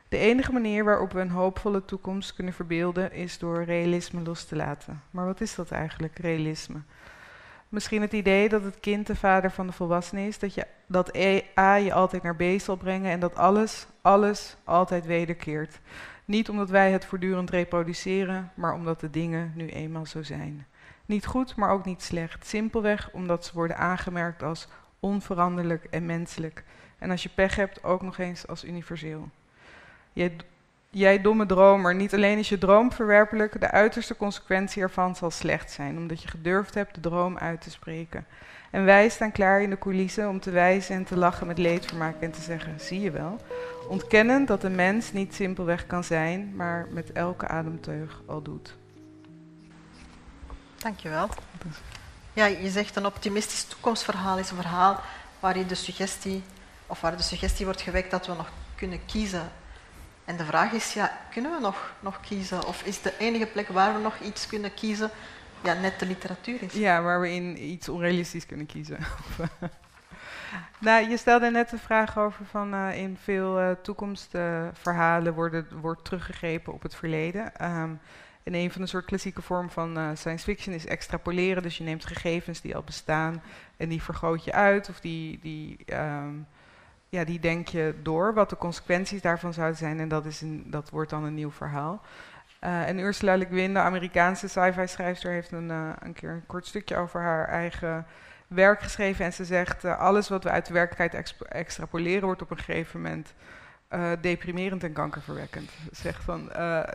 [0.10, 4.56] De enige manier waarop we een hoopvolle toekomst kunnen verbeelden is door realisme los te
[4.56, 5.02] laten.
[5.12, 6.82] Maar wat is dat eigenlijk, realisme?
[7.70, 11.18] Misschien het idee dat het kind de vader van de volwassene is, dat, je, dat
[11.60, 15.80] A je altijd naar B zal brengen en dat alles, alles altijd wederkeert.
[16.26, 20.68] Niet omdat wij het voortdurend reproduceren, maar omdat de dingen nu eenmaal zo zijn.
[21.06, 22.46] Niet goed, maar ook niet slecht.
[22.46, 24.68] Simpelweg omdat ze worden aangemerkt als
[25.00, 26.64] onveranderlijk en menselijk.
[26.98, 29.30] En als je pech hebt, ook nog eens als universeel.
[30.92, 35.72] Jij, domme dromer, niet alleen is je droom verwerpelijk, de uiterste consequentie ervan zal slecht
[35.72, 38.26] zijn, omdat je gedurfd hebt de droom uit te spreken.
[38.72, 42.16] En wij staan klaar in de coulissen om te wijzen en te lachen met leedvermaak
[42.20, 43.42] en te zeggen, zie je wel,
[43.88, 48.76] ontkennend dat een mens niet simpelweg kan zijn, maar met elke ademteug al doet.
[50.78, 51.30] Dankjewel.
[52.34, 55.00] Ja, je zegt een optimistisch toekomstverhaal is een verhaal
[55.40, 56.44] waarin de suggestie,
[56.88, 59.52] of waar de suggestie wordt gewekt dat we nog kunnen kiezen.
[60.30, 62.66] En de vraag is, ja, kunnen we nog, nog kiezen?
[62.68, 65.10] Of is de enige plek waar we nog iets kunnen kiezen,
[65.64, 66.74] ja, net de literatuur is?
[66.74, 68.98] Ja, waar we in iets onrealistisch kunnen kiezen.
[70.80, 76.06] nou, je stelde net de vraag over van uh, in veel uh, toekomstverhalen worden, wordt
[76.06, 77.66] teruggegrepen op het verleden.
[77.66, 78.00] Um,
[78.44, 81.64] en een van de soort klassieke vormen van uh, science fiction is extrapoleren.
[81.64, 83.42] Dus je neemt gegevens die al bestaan
[83.78, 86.48] en die vergroot je uit of die, die, um,
[87.10, 90.00] ja, die denk je door wat de consequenties daarvan zouden zijn.
[90.00, 92.02] En dat, is een, dat wordt dan een nieuw verhaal.
[92.64, 96.46] Uh, en Ursula Le Guin, de Amerikaanse sci-fi schrijfster, heeft een, uh, een keer een
[96.46, 98.06] kort stukje over haar eigen
[98.48, 99.26] werk geschreven.
[99.26, 103.02] En ze zegt, uh, alles wat we uit de werkelijkheid extrapoleren wordt op een gegeven
[103.02, 103.34] moment
[104.22, 105.70] deprimerend en kankerverwekkend.
[105.70, 106.52] Ze zegt van,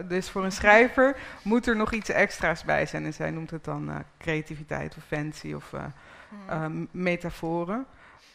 [0.08, 3.04] dus voor een schrijver moet er nog iets extra's bij zijn.
[3.04, 5.72] En zij noemt het dan creativiteit of fancy of
[6.48, 6.88] mm.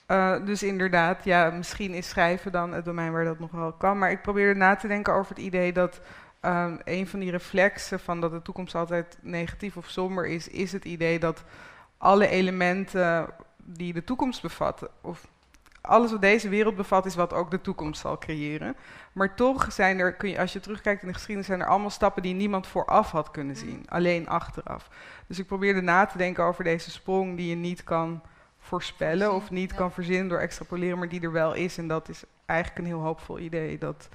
[0.10, 0.45] Metaforen.
[0.45, 3.98] dus inderdaad, ja, misschien is schrijven dan het domein waar dat nog wel kan.
[3.98, 6.02] Maar ik probeerde na te denken over het idee dat
[6.41, 10.72] um, een van die reflexen van dat de toekomst altijd negatief of somber is, is
[10.72, 11.43] het idee dat
[11.98, 15.28] alle elementen die de toekomst bevatten, of
[15.82, 18.76] alles wat deze wereld bevat is wat ook de toekomst zal creëren.
[19.12, 21.89] Maar toch zijn er, kun je, als je terugkijkt in de geschiedenis, zijn er allemaal
[21.89, 23.86] stappen die niemand vooraf had kunnen zien.
[23.89, 24.89] Alleen achteraf.
[25.28, 28.22] Dus ik probeerde na te denken over deze sprong die je niet kan
[28.69, 31.77] voorspellen of niet kan verzinnen door extrapoleren, maar die er wel is.
[31.77, 33.78] En dat is eigenlijk een heel hoopvol idee.
[33.78, 34.09] Dat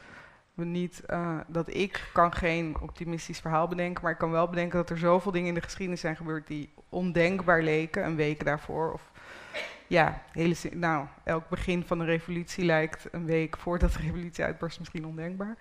[0.55, 4.79] we niet, uh, dat ik kan geen optimistisch verhaal bedenken, maar ik kan wel bedenken
[4.79, 8.93] dat er zoveel dingen in de geschiedenis zijn gebeurd die ondenkbaar leken, een week daarvoor
[8.93, 9.11] of
[9.87, 14.79] ja, hele, nou, elk begin van een revolutie lijkt een week voordat de revolutie uitbarst
[14.79, 15.57] misschien ondenkbaar.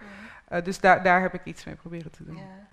[0.50, 0.58] Ja.
[0.58, 2.36] Uh, dus daar, daar heb ik iets mee proberen te doen.
[2.36, 2.68] Ja,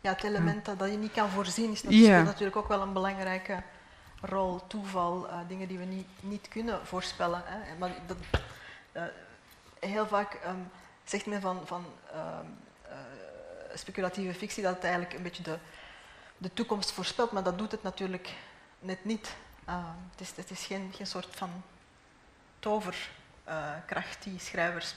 [0.00, 2.22] ja het element dat, dat je niet kan voorzien is natuurlijk, ja.
[2.22, 3.62] natuurlijk ook wel een belangrijke
[4.20, 7.42] rol, toeval, uh, dingen die we niet, niet kunnen voorspellen.
[7.44, 7.78] Hè.
[7.78, 8.16] Maar dat,
[8.92, 9.02] uh,
[9.80, 10.70] heel vaak um,
[11.04, 11.84] zegt men van, van
[13.74, 15.58] speculatieve fictie dat het eigenlijk een beetje de,
[16.38, 18.34] de toekomst voorspelt, maar dat doet het natuurlijk
[18.78, 19.34] net niet.
[19.68, 19.74] Uh,
[20.10, 21.50] het, is, het is geen, geen soort van
[22.58, 24.94] toverkracht die schrijvers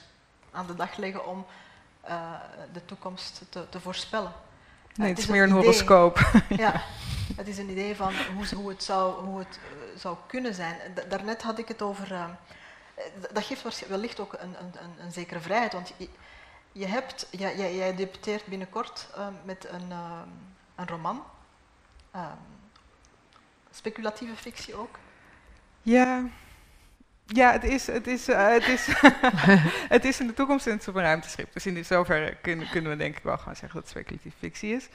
[0.52, 1.46] aan de dag leggen om
[2.74, 4.34] de toekomst te, te voorspellen.
[4.96, 6.32] Nee, het, het is meer een, een horoscoop.
[6.50, 6.82] ja,
[7.36, 10.78] het is een idee van hoe, hoe het, zou, hoe het uh, zou kunnen zijn.
[11.10, 12.12] Daarnet had ik het over.
[12.12, 12.26] Uh,
[13.34, 15.94] dat geeft wellicht ook een, een, een, zekere vrijheid, want
[16.72, 19.08] je, hebt, jij, jij, jij debuteert binnenkort
[19.46, 19.92] met een,
[20.76, 21.24] een roman.
[23.72, 25.00] speculatieve fictie ook.
[25.82, 26.24] Ja,
[27.26, 28.88] ja, het is, het is, het is,
[29.96, 31.54] het is in de toekomst een ruimteschip.
[31.54, 34.76] Dus in zoverre kunnen, kunnen we denk ik wel gaan zeggen dat het speculatieve fictie
[34.76, 34.88] is.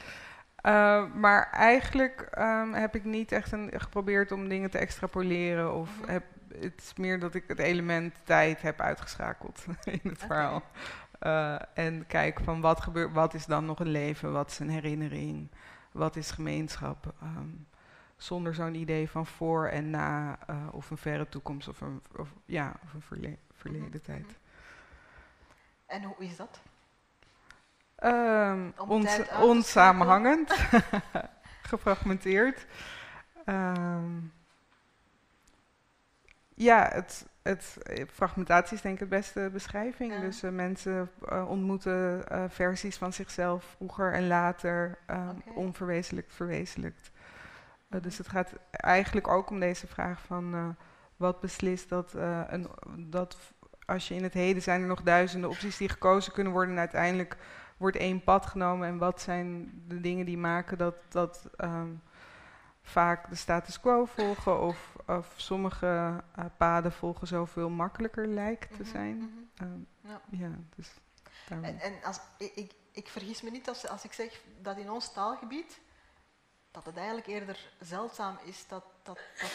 [0.62, 5.74] Uh, maar eigenlijk um, heb ik niet echt een, geprobeerd om dingen te extrapoleren.
[5.74, 9.64] Of heb, het is meer dat ik het element tijd heb uitgeschakeld
[10.00, 10.62] in het verhaal.
[11.22, 14.70] Uh, en kijk van wat, gebeurt, wat is dan nog een leven, wat is een
[14.70, 15.48] herinnering,
[15.92, 17.14] wat is gemeenschap.
[17.22, 17.66] Um,
[18.16, 22.34] zonder zo'n idee van voor en na, uh, of een verre toekomst of een, of,
[22.44, 24.26] ja, of een verle verleden mhm, tijd.
[24.26, 24.34] Mhm.
[25.86, 26.60] En hoe is dat?
[28.04, 30.52] Um, ons, onsamenhangend,
[31.70, 32.66] gefragmenteerd.
[33.46, 34.32] Um,
[36.54, 37.76] ja, het, het,
[38.12, 40.12] fragmentatie is denk ik het beste beschrijving.
[40.12, 40.20] Ja.
[40.20, 45.34] Dus uh, mensen uh, ontmoeten uh, versies van zichzelf vroeger en later, okay.
[45.54, 47.10] onverwezenlijkt, verwezenlijkt.
[47.88, 50.76] Dus het gaat eigenlijk ook om deze vraag van
[51.16, 52.12] wat beslist dat,
[52.48, 53.36] een, dat
[53.86, 56.78] als je in het heden zijn er nog duizenden opties die gekozen kunnen worden en
[56.78, 57.36] uiteindelijk
[57.78, 62.02] wordt één pad genomen en wat zijn de dingen die maken dat, dat um,
[62.82, 66.22] vaak de status quo volgen of, of sommige
[66.56, 69.16] paden volgen zoveel makkelijker lijkt te zijn.
[69.16, 69.68] Mm -hmm.
[69.72, 70.20] um, ja.
[70.30, 70.50] ja.
[70.76, 70.90] dus
[71.48, 74.90] en, en als, ik, ik, ik vergis me niet als, als ik zeg dat in
[74.90, 75.80] ons taalgebied
[76.70, 79.52] dat het eigenlijk eerder zeldzaam is dat, dat, dat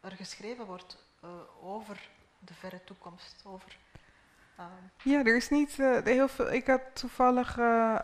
[0.00, 2.08] er geschreven wordt uh, over
[2.38, 3.42] de verre toekomst.
[3.44, 3.78] Over,
[4.58, 4.64] uh,
[5.02, 6.52] ja, er is niet uh, heel veel.
[6.52, 7.58] Ik had toevallig,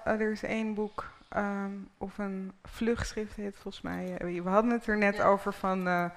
[0.04, 4.16] er is één boek, um, of een vlugschrift heet volgens mij.
[4.18, 5.24] we hadden het er net ja.
[5.24, 6.10] over van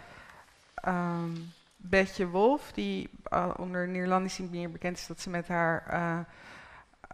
[0.87, 3.09] um, Betje Wolf, die
[3.55, 6.25] onder Nederlandische meer bekend is dat ze met haar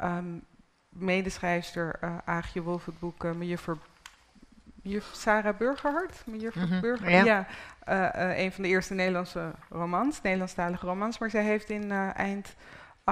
[0.04, 0.44] um,
[0.90, 3.78] medeschrijfster Aagje Wolf het boek uh, Mejuffer
[4.82, 6.82] juf Sarah Burgerhart, juffrouw mm -hmm.
[6.82, 7.48] Burger, ja, ja
[7.90, 11.18] uh, uh, een van de eerste Nederlandse romans, Nederlandstalige romans.
[11.18, 12.56] Maar zij heeft in uh, eind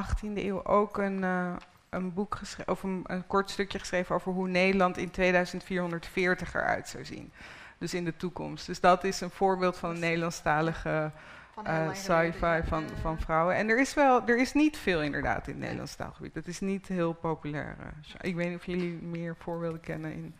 [0.04, 1.24] 18e eeuw ook een,
[1.90, 6.88] een boek geschreven, of een, een, kort stukje geschreven over hoe Nederland in 2440 eruit
[6.88, 7.32] zou zien.
[7.78, 8.66] Dus in de toekomst.
[8.66, 11.12] Dus dat is een voorbeeld van een Nederlandstalige
[11.68, 13.56] uh, sci-fi van, van vrouwen.
[13.56, 16.34] En er is wel, er is niet veel inderdaad in het Nederlands taalgebied.
[16.34, 17.76] Dat is niet heel populair.
[18.22, 20.36] ik weet niet of jullie meer voorbeelden kennen in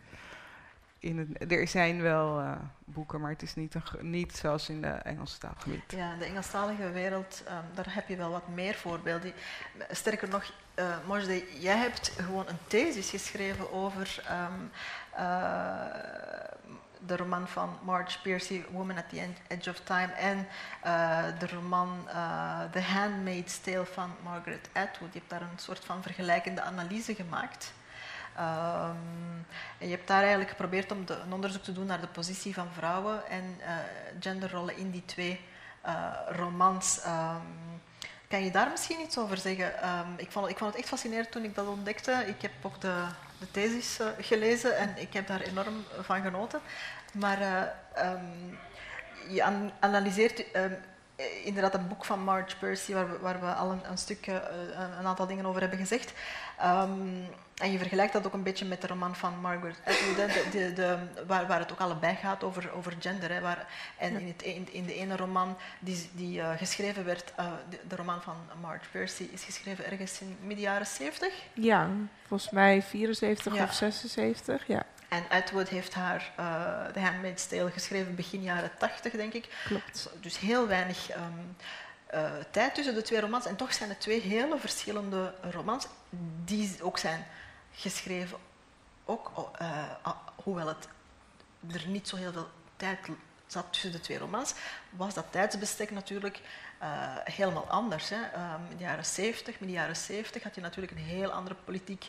[1.00, 2.52] in er zijn wel uh,
[2.84, 5.92] boeken, maar het is niet, een, niet zoals in de Engelstalige wereld.
[5.92, 9.32] Ja, de Engelstalige wereld, um, daar heb je wel wat meer voorbeelden.
[9.90, 14.70] Sterker nog, uh, Mojde, jij hebt gewoon een thesis geschreven over um,
[15.18, 15.84] uh,
[17.06, 20.46] de roman van Marge Piercy, Woman at the Edge of Time, en
[21.38, 22.08] de roman
[22.70, 25.12] The Handmaid's Tale van Margaret Atwood.
[25.12, 27.72] Je hebt daar een soort van vergelijkende analyse gemaakt.
[28.40, 29.46] Um,
[29.78, 32.54] en je hebt daar eigenlijk geprobeerd om de, een onderzoek te doen naar de positie
[32.54, 33.66] van vrouwen en uh,
[34.20, 35.40] genderrollen in die twee
[35.86, 37.00] uh, romans.
[37.06, 37.80] Um,
[38.28, 39.88] kan je daar misschien iets over zeggen?
[39.88, 42.12] Um, ik, vond, ik vond het echt fascinerend toen ik dat ontdekte.
[42.26, 43.04] Ik heb ook de,
[43.38, 46.60] de thesis uh, gelezen en ik heb daar enorm van genoten.
[47.12, 47.38] Maar
[49.28, 50.44] je an analyseert
[51.44, 54.98] inderdaad een boek van Marge Percy, waar we, waar we al een, een stuk, een,
[54.98, 56.12] een aantal dingen over hebben gezegd.
[56.64, 57.26] Um,
[57.60, 60.72] en je vergelijkt dat ook een beetje met de roman van Margaret Atwood, de, de,
[60.72, 63.32] de, waar, waar, het ook allebei gaat over, over gender.
[63.32, 63.66] Hè, waar,
[63.98, 67.78] en in, het, in, in, de ene roman die, die uh, geschreven werd, uh, de,
[67.88, 71.32] de, roman van Marge Percy, is geschreven ergens in midden jaren 70?
[71.52, 71.88] Ja,
[72.26, 73.62] volgens mij 74 ja.
[73.62, 74.82] of 76, ja.
[75.10, 79.48] En Atwood heeft haar uh, The Handmaid's Tale geschreven begin jaren 80, denk ik.
[79.64, 80.10] Klopt.
[80.20, 81.16] Dus heel weinig...
[81.16, 81.56] Um,
[82.14, 83.46] uh, tijd tussen de twee romans.
[83.46, 85.86] En toch zijn het twee hele verschillende romans
[86.44, 87.26] die ook zijn
[87.72, 88.38] geschreven.
[89.04, 89.86] Ook, uh,
[90.42, 90.88] hoewel het
[91.72, 92.98] er niet zo heel veel tijd
[93.46, 94.54] zat tussen de twee romans,
[94.90, 96.40] was dat tijdsbestek natuurlijk
[96.82, 96.88] uh,
[97.24, 98.08] helemaal anders.
[98.08, 98.16] Hè.
[98.16, 102.08] Um, in de jaren 70, midden jaren 70 had je natuurlijk een heel ander politiek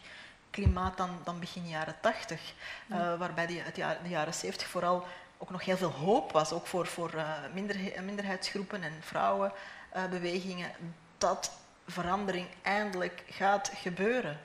[0.52, 2.54] klimaat dan, dan begin jaren 80.
[2.88, 5.06] Uh, waarbij die, het jaar, de jaren 70 vooral
[5.38, 10.72] ook nog heel veel hoop was, ook voor, voor uh, minder, minderheidsgroepen en vrouwenbewegingen,
[11.18, 11.52] dat
[11.88, 14.40] verandering eindelijk gaat gebeuren.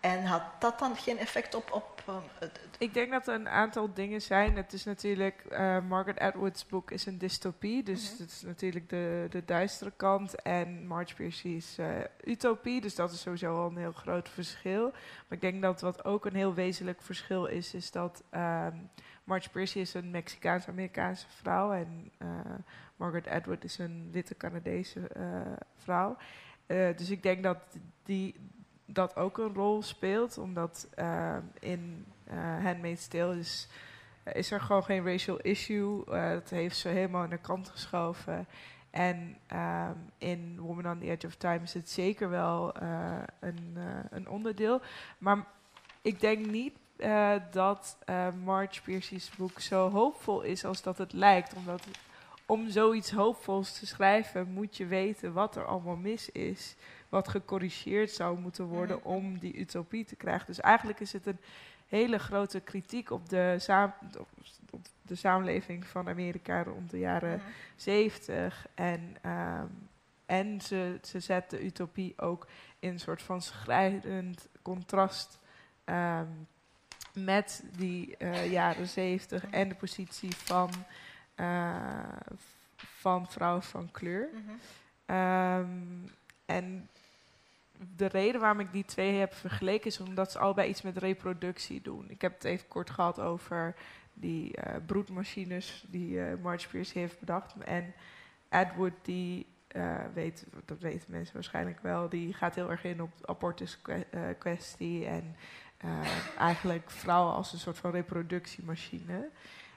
[0.00, 1.72] En had dat dan geen effect op...
[1.72, 4.56] op um, het- Ik denk dat er een aantal dingen zijn.
[4.56, 8.22] Het is natuurlijk, eh, Margaret Atwood's boek is een dystopie, dus Mhm.
[8.22, 10.42] het is natuurlijk de, de duistere kant.
[10.42, 11.88] En Marge Piercy is eh,
[12.24, 14.82] utopie, dus dat is sowieso al een heel groot verschil.
[14.90, 18.76] Maar ik denk dat wat ook een heel wezenlijk verschil is, is dat ehm
[19.24, 22.28] Marge Piercy is een Mexicaans-Amerikaanse vrouw en eh,
[22.96, 25.00] Margaret Atwood is een witte Canadese
[25.76, 26.16] vrouw.
[26.96, 27.58] Dus ik denk dat
[28.04, 28.34] die
[28.92, 33.68] dat ook een rol speelt, omdat ehm, in eh Handmaid's Tale is,
[34.32, 36.04] is er gewoon geen racial issue.
[36.04, 38.46] Eh, dat heeft ze helemaal aan de kant geschoven.
[38.90, 43.72] En ehm, in Woman on the Edge of Time is het zeker wel eh, een,
[43.76, 44.80] eh, een onderdeel.
[45.18, 45.46] Maar
[46.02, 51.12] ik denk niet eh, dat eh, Marge Piercy's boek zo hoopvol is als dat het
[51.12, 51.54] lijkt.
[51.54, 51.82] Omdat
[52.46, 56.76] om zoiets hoopvols te schrijven moet je weten wat er allemaal mis is.
[57.10, 59.06] Wat gecorrigeerd zou moeten worden Mhm.
[59.08, 60.46] om die utopie te krijgen.
[60.46, 61.38] Dus eigenlijk is het een
[61.88, 64.28] hele grote kritiek op de, saam- op,
[64.70, 67.48] op de samenleving van Amerika rond de jaren Mhm.
[67.76, 68.66] 70.
[68.74, 69.66] En, ehm,
[70.26, 72.46] en ze, ze zet de utopie ook
[72.78, 75.38] in een soort van schrijnend contrast
[75.84, 76.26] ehm,
[77.14, 80.70] met die eh, jaren 70 en de positie van,
[81.34, 81.76] eh,
[82.76, 84.28] van vrouwen van kleur.
[84.32, 84.52] Mhm.
[85.06, 85.68] Ehm,
[86.46, 86.88] en
[87.96, 91.80] de reden waarom ik die twee heb vergeleken is omdat ze allebei iets met reproductie
[91.82, 92.10] doen.
[92.10, 93.74] Ik heb het even kort gehad over
[94.12, 97.54] die eh, broedmachines die eh Marge Pierce heeft bedacht.
[97.64, 97.94] En
[98.48, 103.18] Edward, die eh, weet, dat weten mensen waarschijnlijk wel, die gaat heel erg in op
[103.18, 105.36] de abortus-kwestie en
[105.76, 109.28] eh, eigenlijk vrouwen als een soort van reproductiemachine.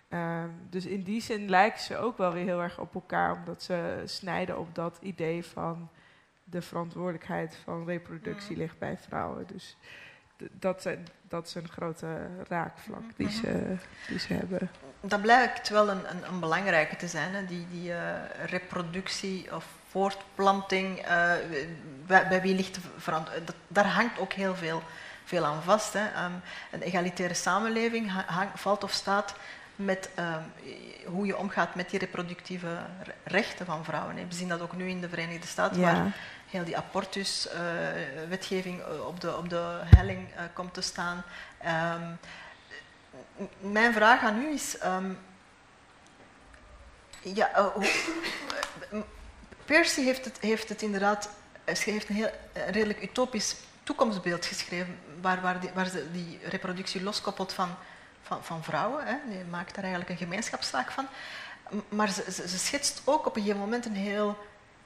[0.10, 3.64] Ehm, dus in die zin lijken ze ook wel weer heel erg op elkaar, omdat
[3.64, 5.89] ze snijden op dat idee van
[6.44, 9.48] de verantwoordelijkheid van reproductie ligt bij vrouwen.
[9.48, 9.78] Dus
[10.52, 13.36] dat, zijn, dat is een grote raakvlak die, Mhm.
[13.36, 13.76] ze,
[14.08, 14.70] die ze hebben.
[15.02, 17.46] Dat blijkt wel een, een, een belangrijke te zijn, hè?
[17.46, 20.98] die, die eh, reproductie of voortplanting.
[21.00, 21.34] eh,
[22.06, 23.62] bij, bij wie ligt de verantwoordelijkheid?
[23.68, 24.84] Daar hangt ook heel veel,
[25.24, 25.94] veel aan vast.
[25.94, 26.08] Hè?
[26.08, 26.32] Ehm,
[26.72, 29.36] een egalitaire samenleving hang- valt of staat
[29.76, 30.41] met ehm,
[31.05, 34.15] hoe je omgaat met die reproductieve re- rechten van vrouwen.
[34.15, 36.15] We zien dat ook nu in de Verenigde Staten, waar
[36.49, 41.24] heel die abortuswetgeving op, de, op de helling eh, komt te staan.
[41.57, 42.01] Ehm,
[43.59, 44.78] mijn vraag aan u is.
[44.78, 45.11] ehm,
[47.21, 47.84] ja, eh, hoe,
[48.91, 48.99] eh,
[49.65, 51.30] Percy heeft het, heeft het inderdaad.
[51.65, 57.03] Heeft een heel een redelijk utopisch toekomstbeeld geschreven, waar, waar, die, waar ze die reproductie
[57.03, 57.76] loskoppelt van,
[58.34, 59.06] van, van vrouwen.
[59.06, 59.16] Hè.
[59.30, 61.08] Die maakt daar eigenlijk een gemeenschapszaak van.
[61.90, 64.38] Maar ze, ze, ze schetst ook op een gegeven moment een heel,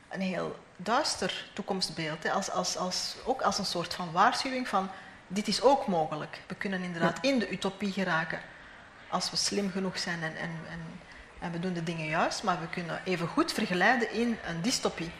[0.09, 2.23] een heel duister toekomstbeeld.
[2.23, 2.31] Hè.
[2.31, 4.89] Als, als, als, ook als een soort van waarschuwing van
[5.27, 6.41] dit is ook mogelijk.
[6.47, 8.39] We kunnen inderdaad in de utopie geraken
[9.09, 10.79] als we slim genoeg zijn en, en, en,
[11.39, 15.11] en we doen de dingen juist, maar we kunnen even goed vergelijden in een dystopie.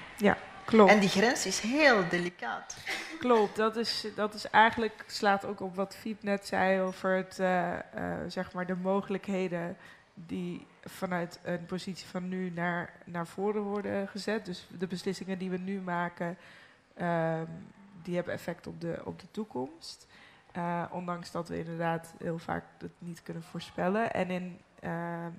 [0.68, 0.91] Klopt.
[0.91, 2.78] En die grens is heel delicaat.
[3.20, 7.39] Klopt, dat is, dat is eigenlijk, slaat ook op wat Fiep net zei over het,
[7.39, 7.84] eh, eh,
[8.28, 9.78] zeg maar de mogelijkheden
[10.13, 14.45] die vanuit een positie van nu naar, naar voren worden gezet.
[14.45, 16.38] Dus de beslissingen die we nu maken,
[16.95, 17.45] ehm,
[18.03, 20.07] die hebben effect op de, op de toekomst.
[20.51, 24.13] Eh, ondanks dat we inderdaad heel vaak het niet kunnen voorspellen.
[24.13, 25.32] En in, ehm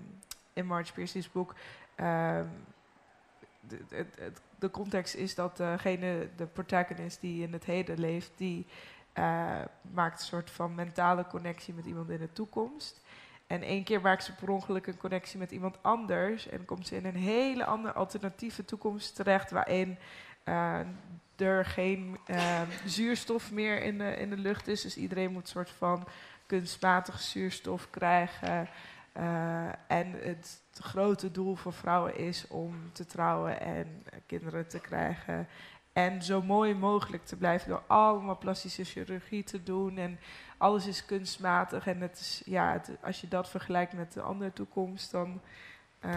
[0.58, 1.54] in Marge Piercy's boek
[3.68, 4.06] de,
[4.58, 8.66] de context is dat degene, de protagonist die in het heden leeft, die
[9.12, 9.60] eh,
[9.90, 13.00] maakt een soort van mentale connectie met iemand in de toekomst.
[13.46, 16.96] En één keer maakt ze per ongeluk een connectie met iemand anders en komt ze
[16.96, 19.98] in een hele andere alternatieve toekomst terecht, waarin
[20.44, 20.80] eh,
[21.36, 24.80] er geen eh, zuurstof meer in de, in de lucht is.
[24.80, 26.06] Dus iedereen moet een soort van
[26.46, 28.68] kunstmatig zuurstof krijgen.
[29.18, 35.48] Eh, en het grote doel voor vrouwen is om te trouwen en kinderen te krijgen.
[35.92, 39.96] En zo mooi mogelijk te blijven door allemaal plastische chirurgie te doen.
[39.96, 40.18] En
[40.56, 41.86] alles is kunstmatig.
[41.86, 45.40] En het is, ja, het- als je dat vergelijkt met de andere toekomst, dan,
[46.00, 46.10] eh,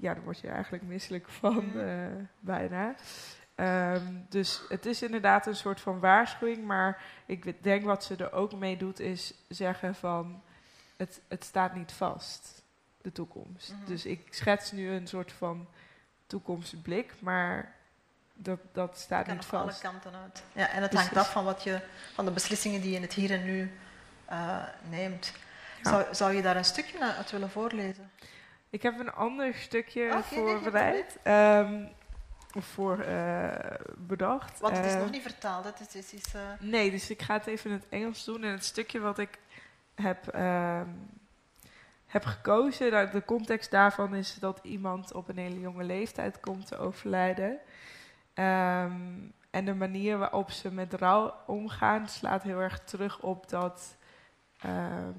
[0.00, 2.06] ja, dan word je eigenlijk misselijk van, eh,
[2.40, 2.94] bijna.
[3.54, 6.64] Ehm, dus het is inderdaad een soort van waarschuwing.
[6.64, 10.42] Maar ik denk wat ze er ook mee doet, is zeggen van
[10.98, 12.62] het, het staat niet vast,
[13.02, 13.72] de toekomst.
[13.72, 13.86] Mhm.
[13.86, 15.66] Dus ik schets nu een soort van
[16.26, 17.74] toekomstblik, maar
[18.34, 19.80] dat, dat staat niet op alle vast.
[19.80, 20.42] kanten uit.
[20.52, 21.08] Ja, en het Precies.
[21.10, 21.80] hangt af van, wat je,
[22.14, 23.70] van de beslissingen die je in het hier en nu
[24.24, 25.32] eh, neemt.
[25.82, 25.90] Ja.
[25.90, 28.10] Zou, zou je daar een stukje uit willen voorlezen?
[28.70, 31.18] Ik heb een ander stukje voorbereid.
[31.22, 31.84] Ehm,
[32.58, 33.48] voor eh,
[33.96, 34.60] bedacht.
[34.60, 35.64] Want het is Eh, nog niet vertaald.
[35.64, 35.70] hè.
[35.78, 36.12] Het is,
[36.60, 38.44] Nee, dus ik ga het even in het Engels doen.
[38.44, 39.38] En het stukje wat ik
[39.98, 40.88] heb, ehm,
[42.06, 46.66] heb gekozen, nou, de context daarvan is dat iemand op een hele jonge leeftijd komt
[46.66, 47.58] te overlijden.
[48.34, 48.92] Ehm,
[49.50, 53.96] en de manier waarop ze met rouw omgaan slaat heel erg terug op dat
[54.58, 55.12] ehm,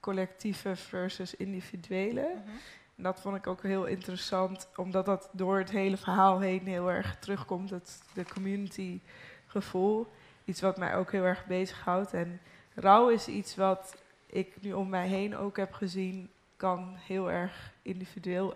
[0.00, 2.32] collectieve versus individuele.
[2.44, 2.56] mhm.
[2.96, 6.90] En dat vond ik ook heel interessant, omdat dat door het hele verhaal heen heel
[6.90, 9.00] erg terugkomt, het de community
[9.46, 10.06] gevoel.
[10.44, 12.12] Iets wat mij ook heel erg bezighoudt.
[12.12, 12.40] En
[12.74, 17.72] rouw is iets wat ik nu om mij heen ook heb gezien, kan heel erg
[17.82, 18.54] individueel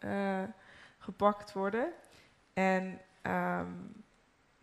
[0.00, 1.92] aangepakt worden.
[2.52, 3.66] En ehm,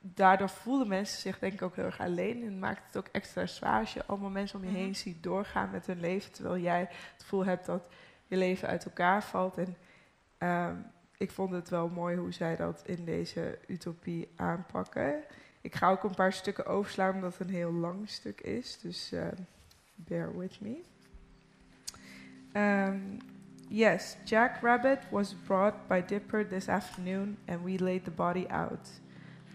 [0.02, 2.44] daardoor voelen mensen zich denk ik ook heel erg alleen.
[2.44, 4.80] En maakt het ook extra zwaar als je allemaal mensen om je Mhm.
[4.80, 7.84] heen ziet doorgaan met hun leven, terwijl jij het gevoel hebt dat
[8.28, 9.58] je leven uit elkaar valt.
[9.58, 9.78] En
[10.38, 10.76] ehm,
[11.18, 15.24] ik vond het wel mooi hoe zij dat in deze utopie aanpakken.
[15.68, 18.80] Ik ga ook een paar stukken overslaan omdat het een heel lang stuk is.
[18.82, 19.36] Dus ehm,
[19.96, 20.78] bear with me.
[22.54, 23.18] Um,
[23.68, 28.90] yes, Jack Rabbit was brought by Dipper this afternoon and we laid the body out.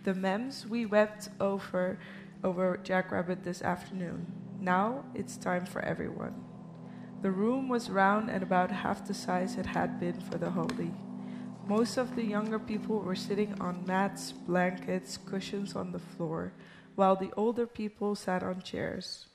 [0.03, 1.99] The mems we wept over
[2.43, 4.27] over Jack Rabbit this afternoon.
[4.61, 6.35] Now it's time for everyone.
[7.23, 10.93] The room was round and about half the size it had been for the holy.
[11.69, 16.53] Most of the younger people were sitting on mats, blankets, cushions on the floor,
[16.97, 19.27] while the older people sat on chairs.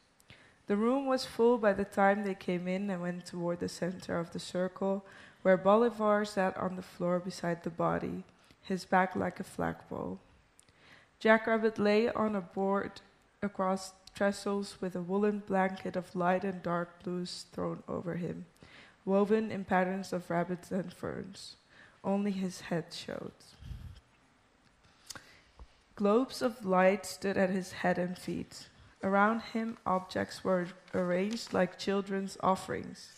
[0.68, 4.20] The room was full by the time they came in and went toward the center
[4.20, 5.06] of the circle,
[5.42, 8.26] where Bolivar sat on the floor beside the body,
[8.62, 10.20] his back like a flagpole.
[11.20, 13.00] Jackrabbit lay on a board
[13.42, 18.46] across trestles with a woolen blanket of light and dark blues thrown over him,
[19.06, 21.56] woven in patterns of rabbits and ferns.
[22.08, 23.34] Only his head showed.
[25.98, 28.70] Globes of light stood at his head and feet.
[29.04, 33.12] Around him, objects were arranged like children's offerings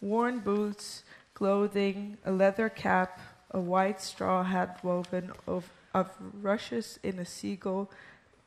[0.00, 1.04] worn boots,
[1.34, 3.20] clothing, a leather cap,
[3.50, 6.10] a white straw hat woven of, of
[6.40, 7.90] rushes in a seagull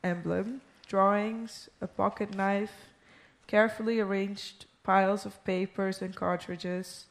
[0.02, 2.88] emblem, drawings, a pocket knife,
[3.46, 7.06] carefully arranged piles of papers and cartridges,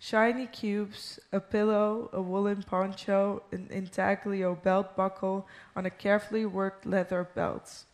[0.00, 5.46] shiny cubes, a pillow, a woolen poncho, an intaglio belt buckle
[5.76, 7.84] on a carefully worked leather belt,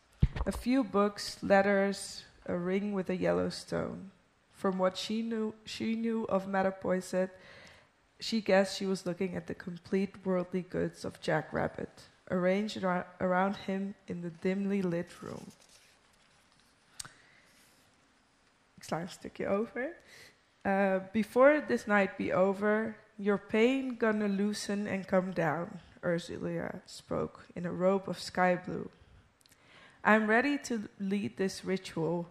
[0.47, 4.11] a few books, letters, a ring with a yellow stone.
[4.53, 7.31] From what she knew, she knew of Metapoiset,
[8.21, 11.91] she guessed she was looking at the complete worldly goods of Jack Rabbit,
[12.31, 15.53] arranged ar- around him in the dimly lit room.
[18.77, 19.89] Ik sla een stukje over.
[20.67, 27.47] Uh, before this night be over, your pain gonna loosen and come down, Ursula spoke
[27.55, 28.91] in a robe of sky blue.
[30.03, 32.29] I'm ready to lead this ritual.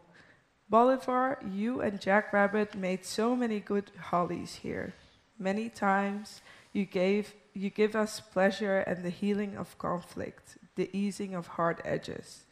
[0.69, 4.93] Bolivar, you and Jack Rabbit made so many good hollies here.
[5.39, 6.41] Many times
[6.73, 11.81] you gave you give us pleasure and the healing of conflict, the easing of hard
[11.85, 12.43] edges,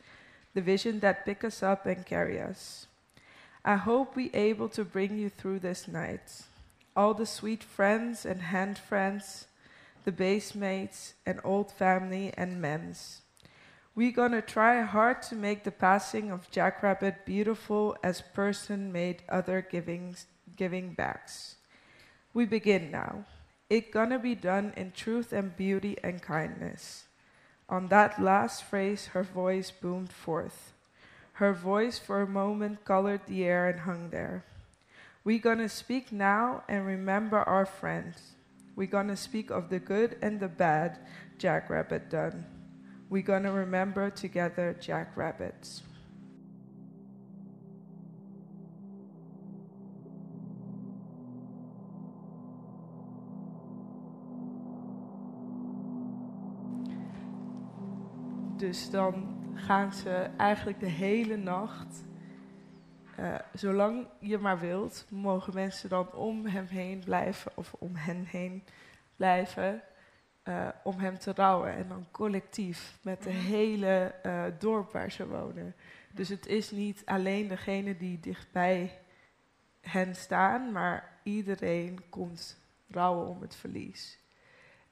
[0.54, 2.88] the vision that pick us up and carry us.
[3.66, 6.44] I hope we able to bring you through this night.
[6.98, 9.48] All the sweet friends and hand friends,
[10.04, 13.22] the base mates and old family and men's.
[13.96, 19.62] we gonna try hard to make the passing of Jackrabbit beautiful as person made other
[19.62, 20.26] givings,
[20.58, 21.56] giving backs.
[22.34, 23.24] We begin now.
[23.70, 27.06] It gonna be done in truth and beauty and kindness.
[27.70, 30.73] On that last phrase, her voice boomed forth.
[31.34, 34.46] Her voice for a moment colored the air and hung there.
[35.24, 38.36] We're gonna speak now and remember our friends.
[38.76, 41.00] We're gonna speak of the good and the bad
[41.40, 42.46] Jackrabbit done.
[43.10, 45.82] We're gonna remember together Jackrabbits.
[58.58, 62.04] Dus dan gaan ze eigenlijk de hele nacht,
[63.16, 68.26] eh, zolang je maar wilt, mogen mensen dan om hem heen blijven of om hen
[68.26, 68.64] heen
[69.16, 69.82] blijven.
[70.44, 71.74] eh, om hem te rouwen.
[71.74, 75.76] En dan collectief met de hele eh, dorp waar ze wonen.
[76.12, 79.00] Dus het is niet alleen degene die dichtbij
[79.82, 84.23] hen staan, maar iedereen komt rouwen om het verlies.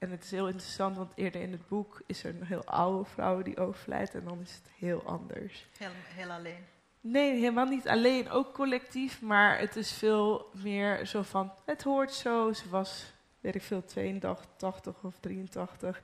[0.02, 3.04] En het is heel interessant, want eerder in het boek is er een heel oude
[3.10, 5.68] vrouw die overlijdt en dan is het heel anders.
[5.78, 6.64] Heel, heel alleen.
[7.00, 12.12] Nee, helemaal niet alleen, ook collectief, maar het is veel meer zo van, het hoort
[12.12, 16.02] zo, ze was weet ik veel, 82 of 83.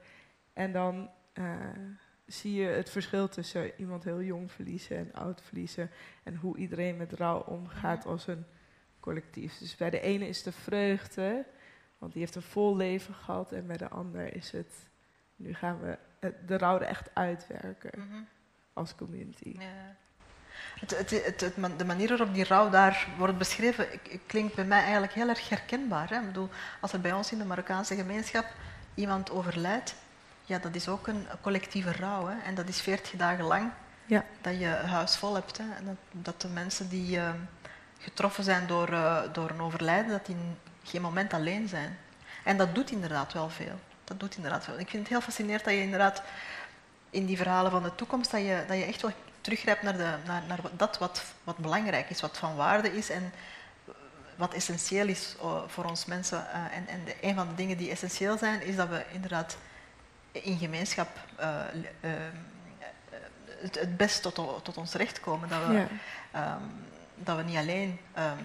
[0.53, 1.44] En dan eh,
[2.26, 5.90] zie je het verschil tussen iemand heel jong verliezen en oud verliezen.
[6.22, 8.44] En hoe iedereen met rouw omgaat als een
[9.01, 9.59] collectief.
[9.59, 11.44] Dus bij de ene is de vreugde,
[11.99, 13.53] want die heeft een vol leven gehad.
[13.53, 14.72] En bij de ander is het,
[15.36, 15.99] nu gaan we
[16.46, 18.22] de rouw er echt uitwerken Mhm.
[18.72, 19.57] als community.
[19.59, 19.96] Ja.
[20.80, 23.86] Het, het, het, de manier waarop die rouw daar wordt beschreven,
[24.26, 26.09] klinkt bij mij eigenlijk heel erg herkenbaar.
[26.11, 26.18] Hè?
[26.20, 26.49] Ik bedoel,
[26.80, 28.44] als er bij ons in de Marokkaanse gemeenschap
[28.94, 29.94] iemand overlijdt,
[30.44, 32.26] ja, dat is ook een collectieve rouw.
[32.26, 32.38] Hè?
[32.38, 33.70] En dat is 40 dagen lang
[34.07, 34.24] Ja.
[34.40, 35.59] dat je huis vol hebt.
[35.59, 35.64] Hè?
[35.76, 37.30] En dat, dat de mensen die eh,
[37.99, 40.36] getroffen zijn door, eh, door een overlijden, dat die
[40.89, 41.99] geen moment alleen zijn.
[42.45, 43.80] En dat doet inderdaad wel veel.
[44.05, 44.78] Dat doet inderdaad veel.
[44.78, 46.22] Ik vind het heel fascinerend dat je inderdaad
[47.11, 50.14] in die verhalen van de toekomst, dat je, dat je echt wel teruggrijpt naar, de,
[50.26, 53.32] naar, naar dat wat, wat belangrijk is, wat van waarde is en
[54.36, 56.51] wat essentieel is eh, voor ons mensen.
[56.53, 59.57] Eh, en en de, een van de dingen die essentieel zijn, is dat we inderdaad
[60.32, 61.61] in gemeenschap eh,
[63.61, 64.34] het, het best tot,
[64.64, 65.49] tot ons recht komen.
[65.49, 65.86] Dat we, Ja.
[66.30, 66.62] ehm,
[67.14, 68.39] dat we niet alleen, ehm,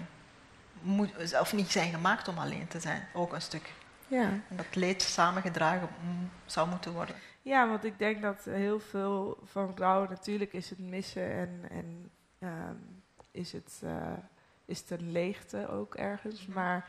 [0.84, 3.72] moet, of niet zijn gemaakt om alleen te zijn, ook een stuk.
[4.06, 4.22] Ja.
[4.22, 7.16] En dat leed samengedragen mm, zou moeten worden.
[7.42, 12.10] ja, want ik denk dat heel veel van rouw, natuurlijk is het missen en, en
[12.38, 12.76] ehm,
[13.30, 14.12] is, het, eh,
[14.64, 16.46] is het een leegte ook ergens.
[16.46, 16.88] Maar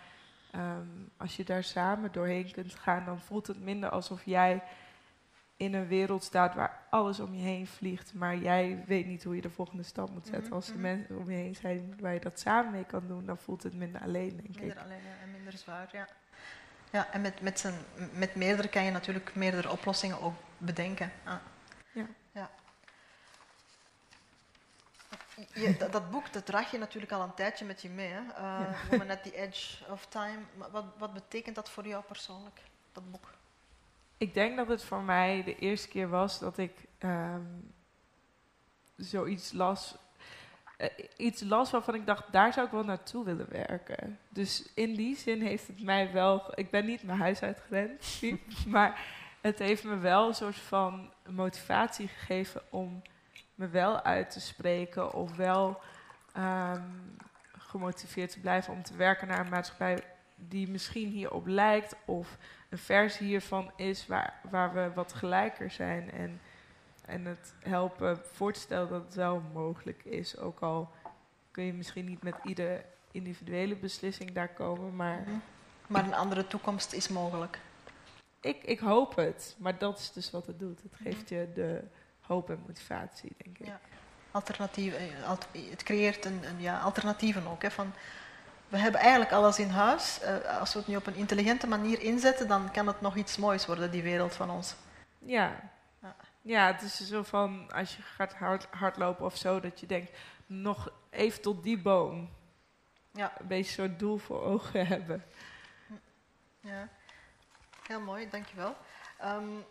[0.52, 0.88] ehm,
[1.18, 4.64] als je daar samen doorheen kunt gaan, dan voelt het minder alsof jij
[5.58, 9.36] in een wereld staat waar alles om je heen vliegt, maar jij weet niet hoe
[9.36, 10.43] je de volgende stap moet zetten.
[10.43, 10.82] Mhm, Als er mhm.
[10.82, 13.74] mensen om je heen zijn waar je dat samen mee kan doen, dan voelt het
[13.74, 14.60] minder alleen, denk ik.
[14.60, 16.08] Minder alleen ja, en minder zwaar, ja.
[16.91, 17.74] Ja, en met, met, zijn,
[18.14, 21.12] met meerdere kan je natuurlijk meerdere oplossingen ook bedenken.
[21.24, 21.36] Ah.
[21.91, 22.06] Ja.
[22.32, 22.49] ja.
[25.53, 28.12] Je, dat, dat boek dat draag je natuurlijk al een tijdje met je mee.
[28.12, 28.22] Hè?
[28.22, 30.39] Uh, Woman at the Edge of Time.
[30.72, 33.34] Wat, wat betekent dat voor jou persoonlijk, dat boek?
[34.26, 37.41] Ik denk dat het voor mij de eerste keer was dat ik ehm,
[38.95, 39.97] zoiets las.
[40.78, 44.19] eh, iets las waarvan ik dacht, daar zou ik wel naartoe willen werken.
[44.30, 46.51] Dus in die zin heeft het mij wel.
[46.55, 48.21] Ik ben niet mijn huis uitgerend,
[48.67, 48.99] maar
[49.41, 53.01] het heeft me wel een soort van motivatie gegeven om
[53.55, 55.82] me wel uit te spreken of wel
[56.34, 56.84] ehm,
[57.57, 60.03] gemotiveerd te blijven om te werken naar een maatschappij
[60.36, 62.38] die misschien hierop lijkt of
[62.76, 66.41] een versie hiervan is waar, waar we wat gelijker zijn en,
[67.05, 70.38] en het helpen voor te stellen dat het wel mogelijk is.
[70.38, 70.91] Ook al
[71.51, 75.23] kun je misschien niet met iedere individuele beslissing daar komen, maar
[75.88, 77.59] Maar een andere toekomst is mogelijk.
[78.39, 79.55] ik, ik hoop het.
[79.57, 80.82] Maar dat is dus wat het doet.
[80.82, 81.84] Het geeft je de
[82.21, 83.65] hoop en motivatie, denk ik.
[83.65, 83.80] Ja.
[84.32, 85.30] Alternatieven, eh,
[85.69, 87.61] het creëert een, een, ja, alternatieven ook.
[87.61, 87.93] Hè, van,
[88.70, 90.20] we hebben eigenlijk alles in huis.
[90.20, 93.38] Eh, als we het nu op een intelligente manier inzetten, dan kan het nog iets
[93.38, 94.76] moois worden, die wereld van ons.
[95.20, 95.59] Ja.
[96.01, 96.16] Ja.
[96.41, 100.18] Ja, het is zo van als je gaat hard, hardlopen of zo, dat je denkt,
[100.45, 102.30] nog even tot die boom.
[103.11, 103.34] Ja.
[103.39, 105.24] Een beetje zo'n doel voor ogen hebben.
[106.59, 106.89] Ja.
[107.88, 108.76] Heel mooi, dankjewel.
[109.24, 109.66] Um,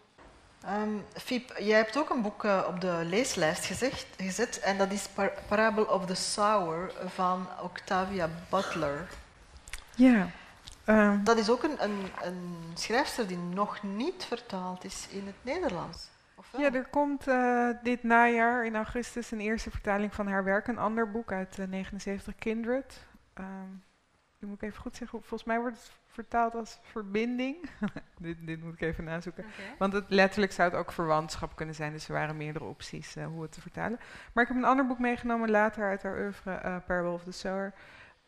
[0.69, 4.93] um, Fiep, jij hebt ook een boek uh, op de leeslijst gezegd, gezet en dat
[4.93, 9.09] is Par Parable of the Sower van Octavia Butler.
[9.95, 10.29] Ja.
[10.87, 15.37] Um, dat is ook een, een, een, schrijfster die nog niet vertaald is in het
[15.43, 16.13] Nederlands.
[16.57, 20.79] Ja, er komt uh, dit najaar in augustus een eerste vertaling van haar werk, een
[20.79, 23.07] ander boek uit uh, 79, Kindred.
[23.39, 23.83] Um,
[24.39, 27.71] moet ik even goed zeggen, volgens mij wordt het vertaald als verbinding.
[28.19, 29.45] dit, dit, moet ik even nazoeken.
[29.45, 29.75] Okay.
[29.79, 33.27] Want het, letterlijk zou het ook verwantschap kunnen zijn, dus er waren meerdere opties uh,
[33.27, 33.99] hoe het te vertalen.
[34.33, 37.33] Maar ik heb een ander boek meegenomen later uit haar oeuvre, uh, Parable of the
[37.33, 37.75] Sower.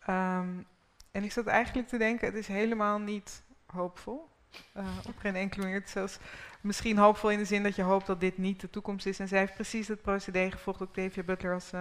[0.09, 0.67] Um,
[1.11, 4.29] en ik zat eigenlijk te denken, het is helemaal niet hoopvol.
[4.77, 5.79] Uh, op geen enkele manier.
[5.79, 6.19] Het is zelfs
[6.61, 9.19] misschien hoopvol in de zin dat je hoopt dat dit niet de toekomst is.
[9.19, 10.81] En zij heeft precies het procedé gevolgd.
[10.81, 11.73] Octavia Butler als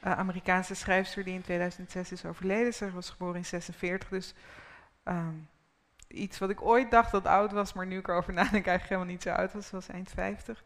[0.00, 2.74] Amerikaanse schrijfster die in 2006 is overleden.
[2.74, 4.34] Ze was geboren in 46, dus
[5.08, 5.48] um,
[6.08, 9.12] iets wat ik ooit dacht dat oud was, maar nu ik erover nadenk eigenlijk helemaal
[9.12, 9.66] niet zo oud was.
[9.66, 10.64] Ze was eind 50.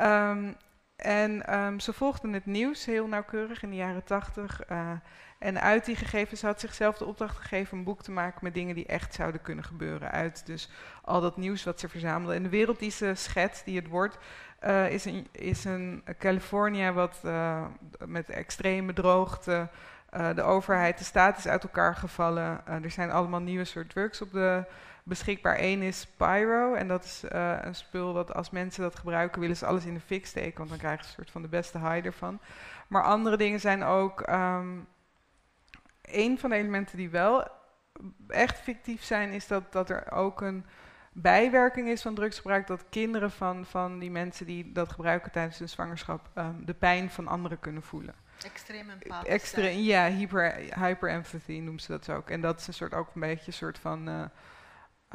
[0.00, 0.56] Um,
[0.96, 4.70] en um, ze volgde het nieuws heel nauwkeurig in de jaren 80.
[4.70, 4.90] Uh,
[5.38, 8.74] en uit die gegevens had zichzelf de opdracht gegeven een boek te maken met dingen
[8.74, 10.10] die echt zouden kunnen gebeuren.
[10.10, 10.70] Uit dus
[11.02, 12.34] al dat nieuws wat ze verzamelde.
[12.34, 14.18] En de wereld die ze schetst, die het wordt,
[14.64, 17.64] uh, is, een, is een Californië wat uh,
[18.06, 19.68] met extreme droogte,
[20.16, 22.66] uh, de overheid, de staat is uit elkaar gevallen.
[22.66, 24.64] er zijn allemaal nieuwe soort drugs op de
[25.04, 25.56] beschikbaar.
[25.60, 27.22] Eén is Pyro en dat is
[27.60, 30.68] een spul wat als mensen dat gebruiken willen ze alles in de fik steken, want
[30.70, 32.40] dan krijgen ze een soort van de beste high ervan.
[32.88, 34.28] Maar andere dingen zijn ook...
[34.28, 34.86] Um,
[36.12, 37.48] een van de elementen die wel
[38.28, 40.64] echt fictief zijn, is dat, dat er ook een
[41.12, 42.66] bijwerking is van drugsgebruik.
[42.66, 47.10] Dat kinderen van, van die mensen die dat gebruiken tijdens hun zwangerschap ehm, de pijn
[47.10, 48.14] van anderen kunnen voelen.
[48.44, 49.32] Extreem empathisch.
[49.32, 52.30] Extra, ja, hyper, hyperempathy noemen ze dat ook.
[52.30, 54.24] En dat is een soort ook een beetje een soort van uh,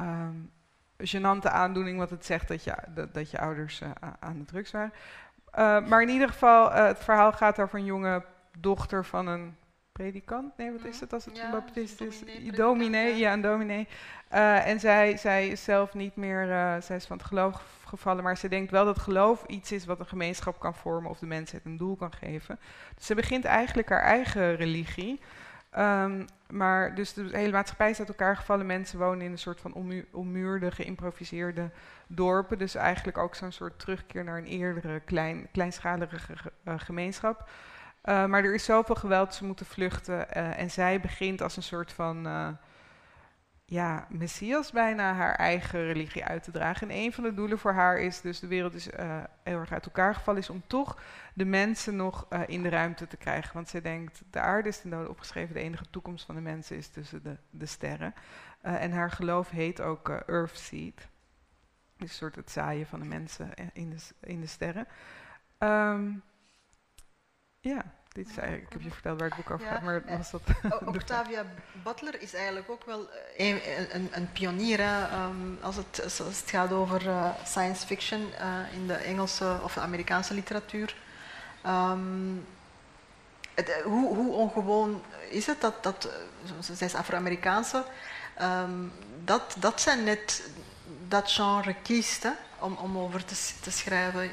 [0.00, 0.50] um,
[0.98, 4.70] gênante aandoening, wat het zegt dat je, dat, dat je ouders uh, aan de drugs
[4.70, 4.92] waren.
[5.58, 8.24] Uh, maar in ieder geval, het verhaal gaat over een jonge
[8.58, 9.56] dochter van een
[9.96, 10.56] predikant.
[10.56, 12.22] Nee, wat is het als het een baptist is?
[12.54, 13.32] Dominee, ja.
[13.32, 13.88] een dominee.
[14.32, 18.24] Uh, en zij, zij is zelf niet meer, uh, zij is van het geloof gevallen,
[18.24, 21.26] maar ze denkt wel dat geloof iets is wat een gemeenschap kan vormen of de
[21.26, 22.58] mensheid een doel kan geven.
[22.94, 25.20] Dus ze begint eigenlijk haar eigen religie.
[25.78, 28.66] Um, maar dus de hele maatschappij is uit elkaar gevallen.
[28.66, 29.74] Mensen wonen in een soort van
[30.12, 31.70] ommuurde, geïmproviseerde
[32.06, 32.58] dorpen.
[32.58, 36.16] Dus eigenlijk ook zo'n soort terugkeer naar een eerdere, klein, kleinschalige
[36.64, 37.48] uh, gemeenschap.
[38.08, 40.26] Uh, maar er is zoveel geweld, ze moeten vluchten.
[40.36, 42.48] Uh, en zij begint als een soort van uh,
[43.64, 46.90] ja, messias bijna haar eigen religie uit te dragen.
[46.90, 48.84] En een van de doelen voor haar is dus, de wereld is
[49.42, 50.98] heel erg uit elkaar gevallen, is om toch
[51.34, 53.54] de mensen nog in de ruimte te krijgen.
[53.54, 56.76] Want zij denkt, de aarde is ten dode opgeschreven, de enige toekomst van de mensen
[56.76, 58.14] is tussen de, de sterren.
[58.60, 61.08] en haar geloof heet ook Earthseed.
[61.96, 64.86] Dus een soort het zaaien van de mensen in de, in de sterren.
[65.58, 66.22] Um,
[67.66, 70.30] ja, dit is eigenlijk, ik heb je verteld waar het boek over gaat, maar was
[70.30, 70.40] dat...
[70.94, 71.44] Octavia
[71.82, 73.60] Butler is eigenlijk ook wel een,
[73.92, 78.86] een, een pionier um, als, het, als het gaat over uh, science fiction uh, in
[78.86, 80.96] de Engelse of de Amerikaanse literatuur.
[81.66, 82.46] Um,
[83.54, 86.08] het, eh, hoe, hoe, ongewoon is het dat, dat
[86.60, 87.84] zij is Afro-Amerikaanse,
[88.42, 88.92] um,
[89.24, 90.50] dat, dat zijn net
[91.08, 94.30] dat genre kiest hè, om, om over te, te schrijven.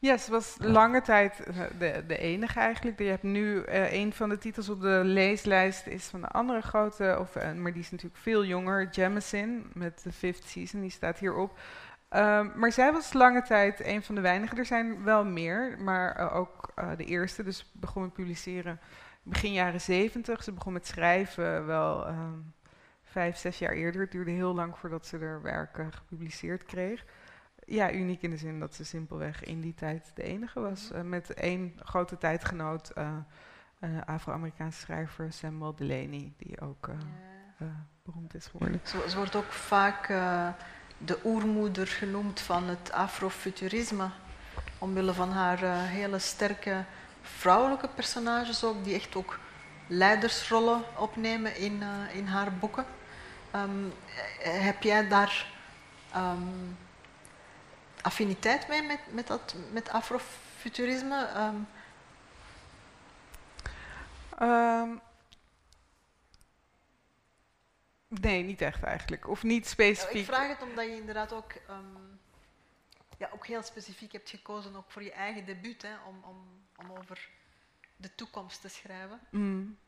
[0.00, 2.98] Ja, ze was lange tijd eh, de, de enige eigenlijk.
[2.98, 6.60] Je hebt nu uh, een van de titels op de leeslijst is van de andere
[6.60, 10.90] grote, of, uh, maar die is natuurlijk veel jonger, Jemison met de fifth season, die
[10.90, 11.58] staat hierop.
[12.10, 14.58] Um, maar zij was lange tijd een van de weinigen.
[14.58, 17.42] Er zijn wel meer, maar uh, ook de eerste.
[17.42, 18.80] Dus begon met publiceren
[19.22, 20.42] begin jaren zeventig.
[20.42, 22.54] Ze begon met schrijven wel um,
[23.02, 24.00] vijf, zes jaar eerder.
[24.00, 27.04] Het duurde heel lang voordat ze er werken gepubliceerd kreeg
[27.70, 30.90] ja, uniek in de zin dat ze simpelweg in die tijd de enige was.
[30.92, 33.08] Uh, met één grote tijdgenoot, uh,
[33.80, 36.90] uh, Afro-Amerikaanse schrijver Samuel Delaney, die ook
[38.02, 38.80] beroemd is geworden.
[38.84, 40.06] Ze, ze wordt ook vaak
[40.98, 44.10] de oermoeder genoemd van het afrofuturisme,
[44.78, 46.84] omwille van haar hele sterke
[47.22, 49.38] vrouwelijke personages ook, die echt ook
[49.86, 52.84] leidersrollen opnemen in, in haar boeken.
[53.54, 53.92] Um,
[54.38, 55.46] heb jij daar...
[56.16, 56.76] Um,
[58.02, 61.28] affiniteit mee met, met, dat, met afrofuturisme?
[61.36, 61.68] Um.
[64.42, 65.00] Um,
[68.08, 69.28] nee, niet echt eigenlijk.
[69.28, 70.20] Of niet specifiek.
[70.20, 72.20] Ik vraag het omdat je inderdaad ook, um,
[73.16, 76.92] ja, ook heel specifiek hebt gekozen ook voor je eigen debuut, hè, om, om, om
[76.98, 77.28] over
[77.96, 79.20] de toekomst te schrijven.
[79.30, 79.78] Mm.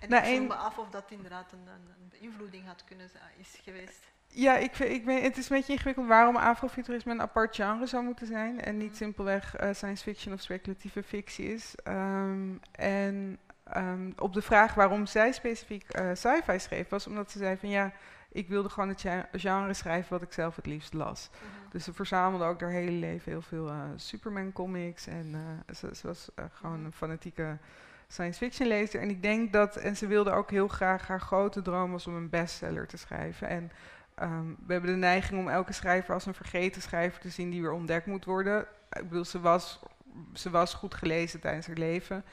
[0.00, 3.10] En nou, ik vroeg me af of dat inderdaad een, een, een beïnvloeding had kunnen
[3.36, 4.04] is geweest.
[4.32, 8.26] Ja, ik, ik het is een beetje ingewikkeld waarom afrofuturisme een apart genre zou moeten
[8.26, 11.74] zijn en niet simpelweg uh, science fiction of speculatieve fictie is.
[11.88, 13.38] Um, en
[13.76, 17.68] um, op de vraag waarom zij specifiek uh, sci-fi schreef, was omdat ze zei van
[17.68, 17.92] ja,
[18.32, 21.30] ik wilde gewoon het genre schrijven wat ik zelf het liefst las.
[21.32, 21.70] Mm -hmm.
[21.70, 25.34] Dus ze verzamelde ook haar hele leven heel veel uh, Superman comics en
[25.74, 27.58] ze, ze, was gewoon een fanatieke
[28.08, 29.00] science fiction lezer.
[29.00, 32.14] En ik denk dat, en ze wilde ook heel graag, haar grote droom was om
[32.14, 33.48] een bestseller te schrijven.
[33.48, 33.70] En
[34.22, 37.62] Um, we hebben de neiging om elke schrijver als een vergeten schrijver te zien die
[37.62, 38.66] weer ontdekt moet worden.
[38.90, 39.80] Ik bedoel, ze was,
[40.34, 42.24] ze was goed gelezen tijdens haar leven.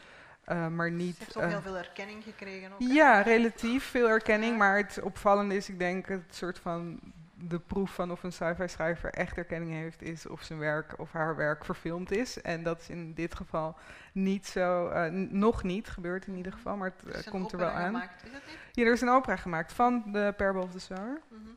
[0.51, 2.71] Uh, maar niet, ze heeft ook uh, heel veel erkenning gekregen.
[2.71, 4.57] Ook, ja, relatief veel erkenning.
[4.57, 6.99] Maar het opvallende is, ik denk, het soort van
[7.39, 11.11] de proef van of een sci-fi schrijver echt erkenning heeft, is of zijn werk of
[11.11, 12.41] haar werk verfilmd is.
[12.41, 13.77] En dat is in dit geval
[14.11, 17.69] niet zo, uh, nog niet, gebeurt in ieder geval, maar het uh, komt er wel
[17.69, 17.85] aan.
[17.85, 18.57] Gemaakt, is niet?
[18.71, 21.21] Ja, er is een opera gemaakt van de Parable of the Sower.
[21.29, 21.55] Mm -hmm.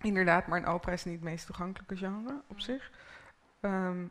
[0.00, 2.90] Inderdaad, maar een opera is niet het meest toegankelijke genre op zich.
[3.60, 4.10] Um,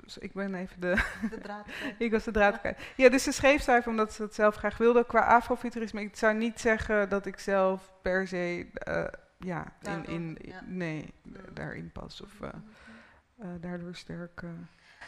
[0.00, 1.04] dus ik ben even de...
[1.30, 1.66] de draad
[1.98, 2.80] ik was de draad kwijt.
[2.96, 5.06] Ja, dus ze schreef omdat ze het zelf graag wilde.
[5.06, 8.66] Qua afrofuturisme, ik zou niet zeggen dat ik zelf per se...
[8.88, 9.04] Uh,
[9.38, 10.60] ja, in, in, ja.
[10.66, 11.14] nee,
[11.52, 12.20] daarin pas.
[12.20, 12.48] Of uh,
[13.40, 14.42] uh, daardoor sterk...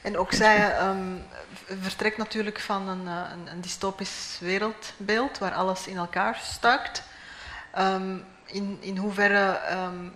[0.02, 1.22] En ook zij um,
[1.80, 7.02] vertrekt natuurlijk van een, een, een, dystopisch wereldbeeld waar alles in elkaar stuikt.
[7.78, 8.24] Um,
[8.54, 10.12] in, in hoeverre um,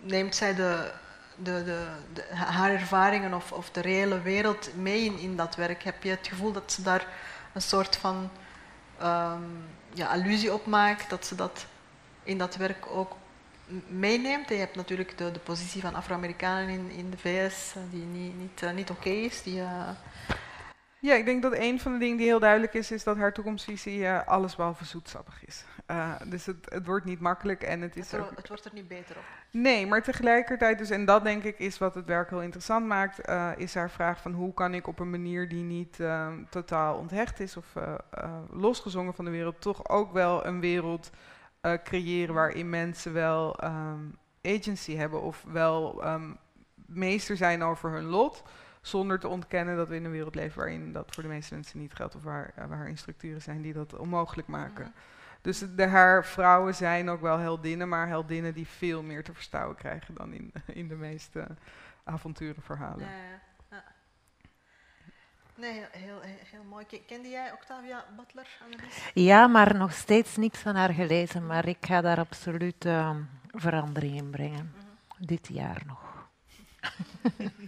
[0.00, 0.90] neemt zij de,
[1.36, 1.64] de,
[2.12, 5.82] de, haar ervaringen of, of de reële wereld mee in, in dat werk?
[5.82, 7.06] Heb je het gevoel dat ze daar
[7.52, 8.30] een soort van
[9.02, 11.66] um, ja, allusie op maakt, dat ze dat
[12.22, 13.16] in dat werk ook
[13.86, 14.48] meeneemt.
[14.48, 18.90] Je hebt natuurlijk de, positie van Afro-Amerikanen in, in de VS, die niet, niet, niet
[18.90, 19.42] oké is.
[19.42, 19.62] Die,
[21.04, 23.32] ja, ik denk dat een van de dingen die heel duidelijk is, is dat haar
[23.32, 25.64] toekomstvisie uh, alles behalve zoetsappig is.
[25.90, 28.36] Uh, dus het, het, wordt niet makkelijk en het is het, ook...
[28.36, 29.22] Het wordt er niet beter op.
[29.50, 33.28] Nee, maar tegelijkertijd dus, en dat denk ik is wat het werk heel interessant maakt,
[33.28, 35.98] uh, is haar vraag van hoe kan ik op een manier die niet
[36.50, 37.66] totaal onthecht is of
[38.50, 41.10] losgezongen van de wereld, toch ook wel een wereld
[41.84, 46.36] creëren waarin mensen wel um, agency hebben of wel um,
[46.86, 48.42] meester zijn over hun lot
[48.86, 51.78] zonder te ontkennen dat we in een wereld leven waarin dat voor de meeste mensen
[51.78, 52.14] niet geldt.
[52.14, 54.84] Of waar, uh, waar er structuren zijn die dat onmogelijk maken.
[54.84, 54.92] Mhm.
[55.40, 59.76] Dus de, haar vrouwen zijn ook wel heldinnen, maar heldinnen die veel meer te verstouwen
[59.76, 61.46] krijgen dan in, in de meeste
[62.04, 63.06] avonturenverhalen.
[63.06, 63.12] Ja,
[63.70, 63.84] ja.
[65.54, 66.86] Nee, heel, heel, heel, mooi.
[67.06, 69.10] Kende jij Octavia Butler, Annelies?
[69.14, 71.46] Ja, maar nog steeds niks van haar gelezen.
[71.46, 73.16] Maar ik ga daar absoluut uh,
[73.46, 74.64] verandering in brengen.
[74.64, 75.26] Mm -hmm.
[75.26, 76.13] Dit jaar nog.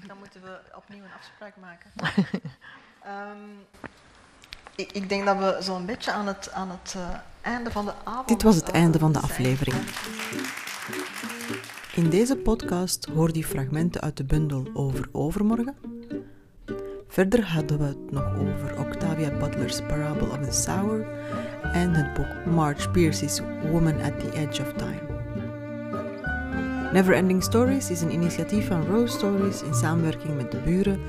[0.07, 1.91] Dan moeten we opnieuw een afspraak maken.
[3.07, 3.67] um,
[4.87, 7.09] ik, ik, denk dat we zo'n beetje aan het, aan het uh,
[7.41, 8.29] einde van de avond.
[8.29, 9.77] Dit was het einde van de aflevering.
[11.95, 15.77] In deze podcast hoorde je fragmenten uit de bundel over overmorgen.
[17.09, 21.07] Verder hadden we het nog over Octavia Butler's Parable of the Sour
[21.63, 23.41] en het boek Marge Pierce's
[23.71, 25.16] Woman at the Edge of Time.
[26.93, 31.01] Neverending Stories is een initiatief van Rose Stories in samenwerking met de buren,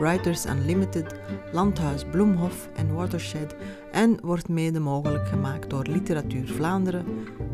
[0.00, 1.14] Writers Unlimited,
[1.52, 3.54] Landhuis Bloemhof en Watershed
[3.92, 7.06] en wordt mede mogelijk gemaakt door Literatuur Vlaanderen,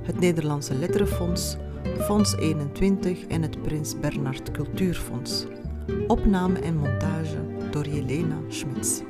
[0.02, 1.56] het Nederlandse Letterenfonds,
[1.98, 5.46] Fonds 21 en het Prins Bernhard Cultuurfonds.
[6.06, 7.38] Opname en montage
[7.70, 9.00] door Jelena Schmitz.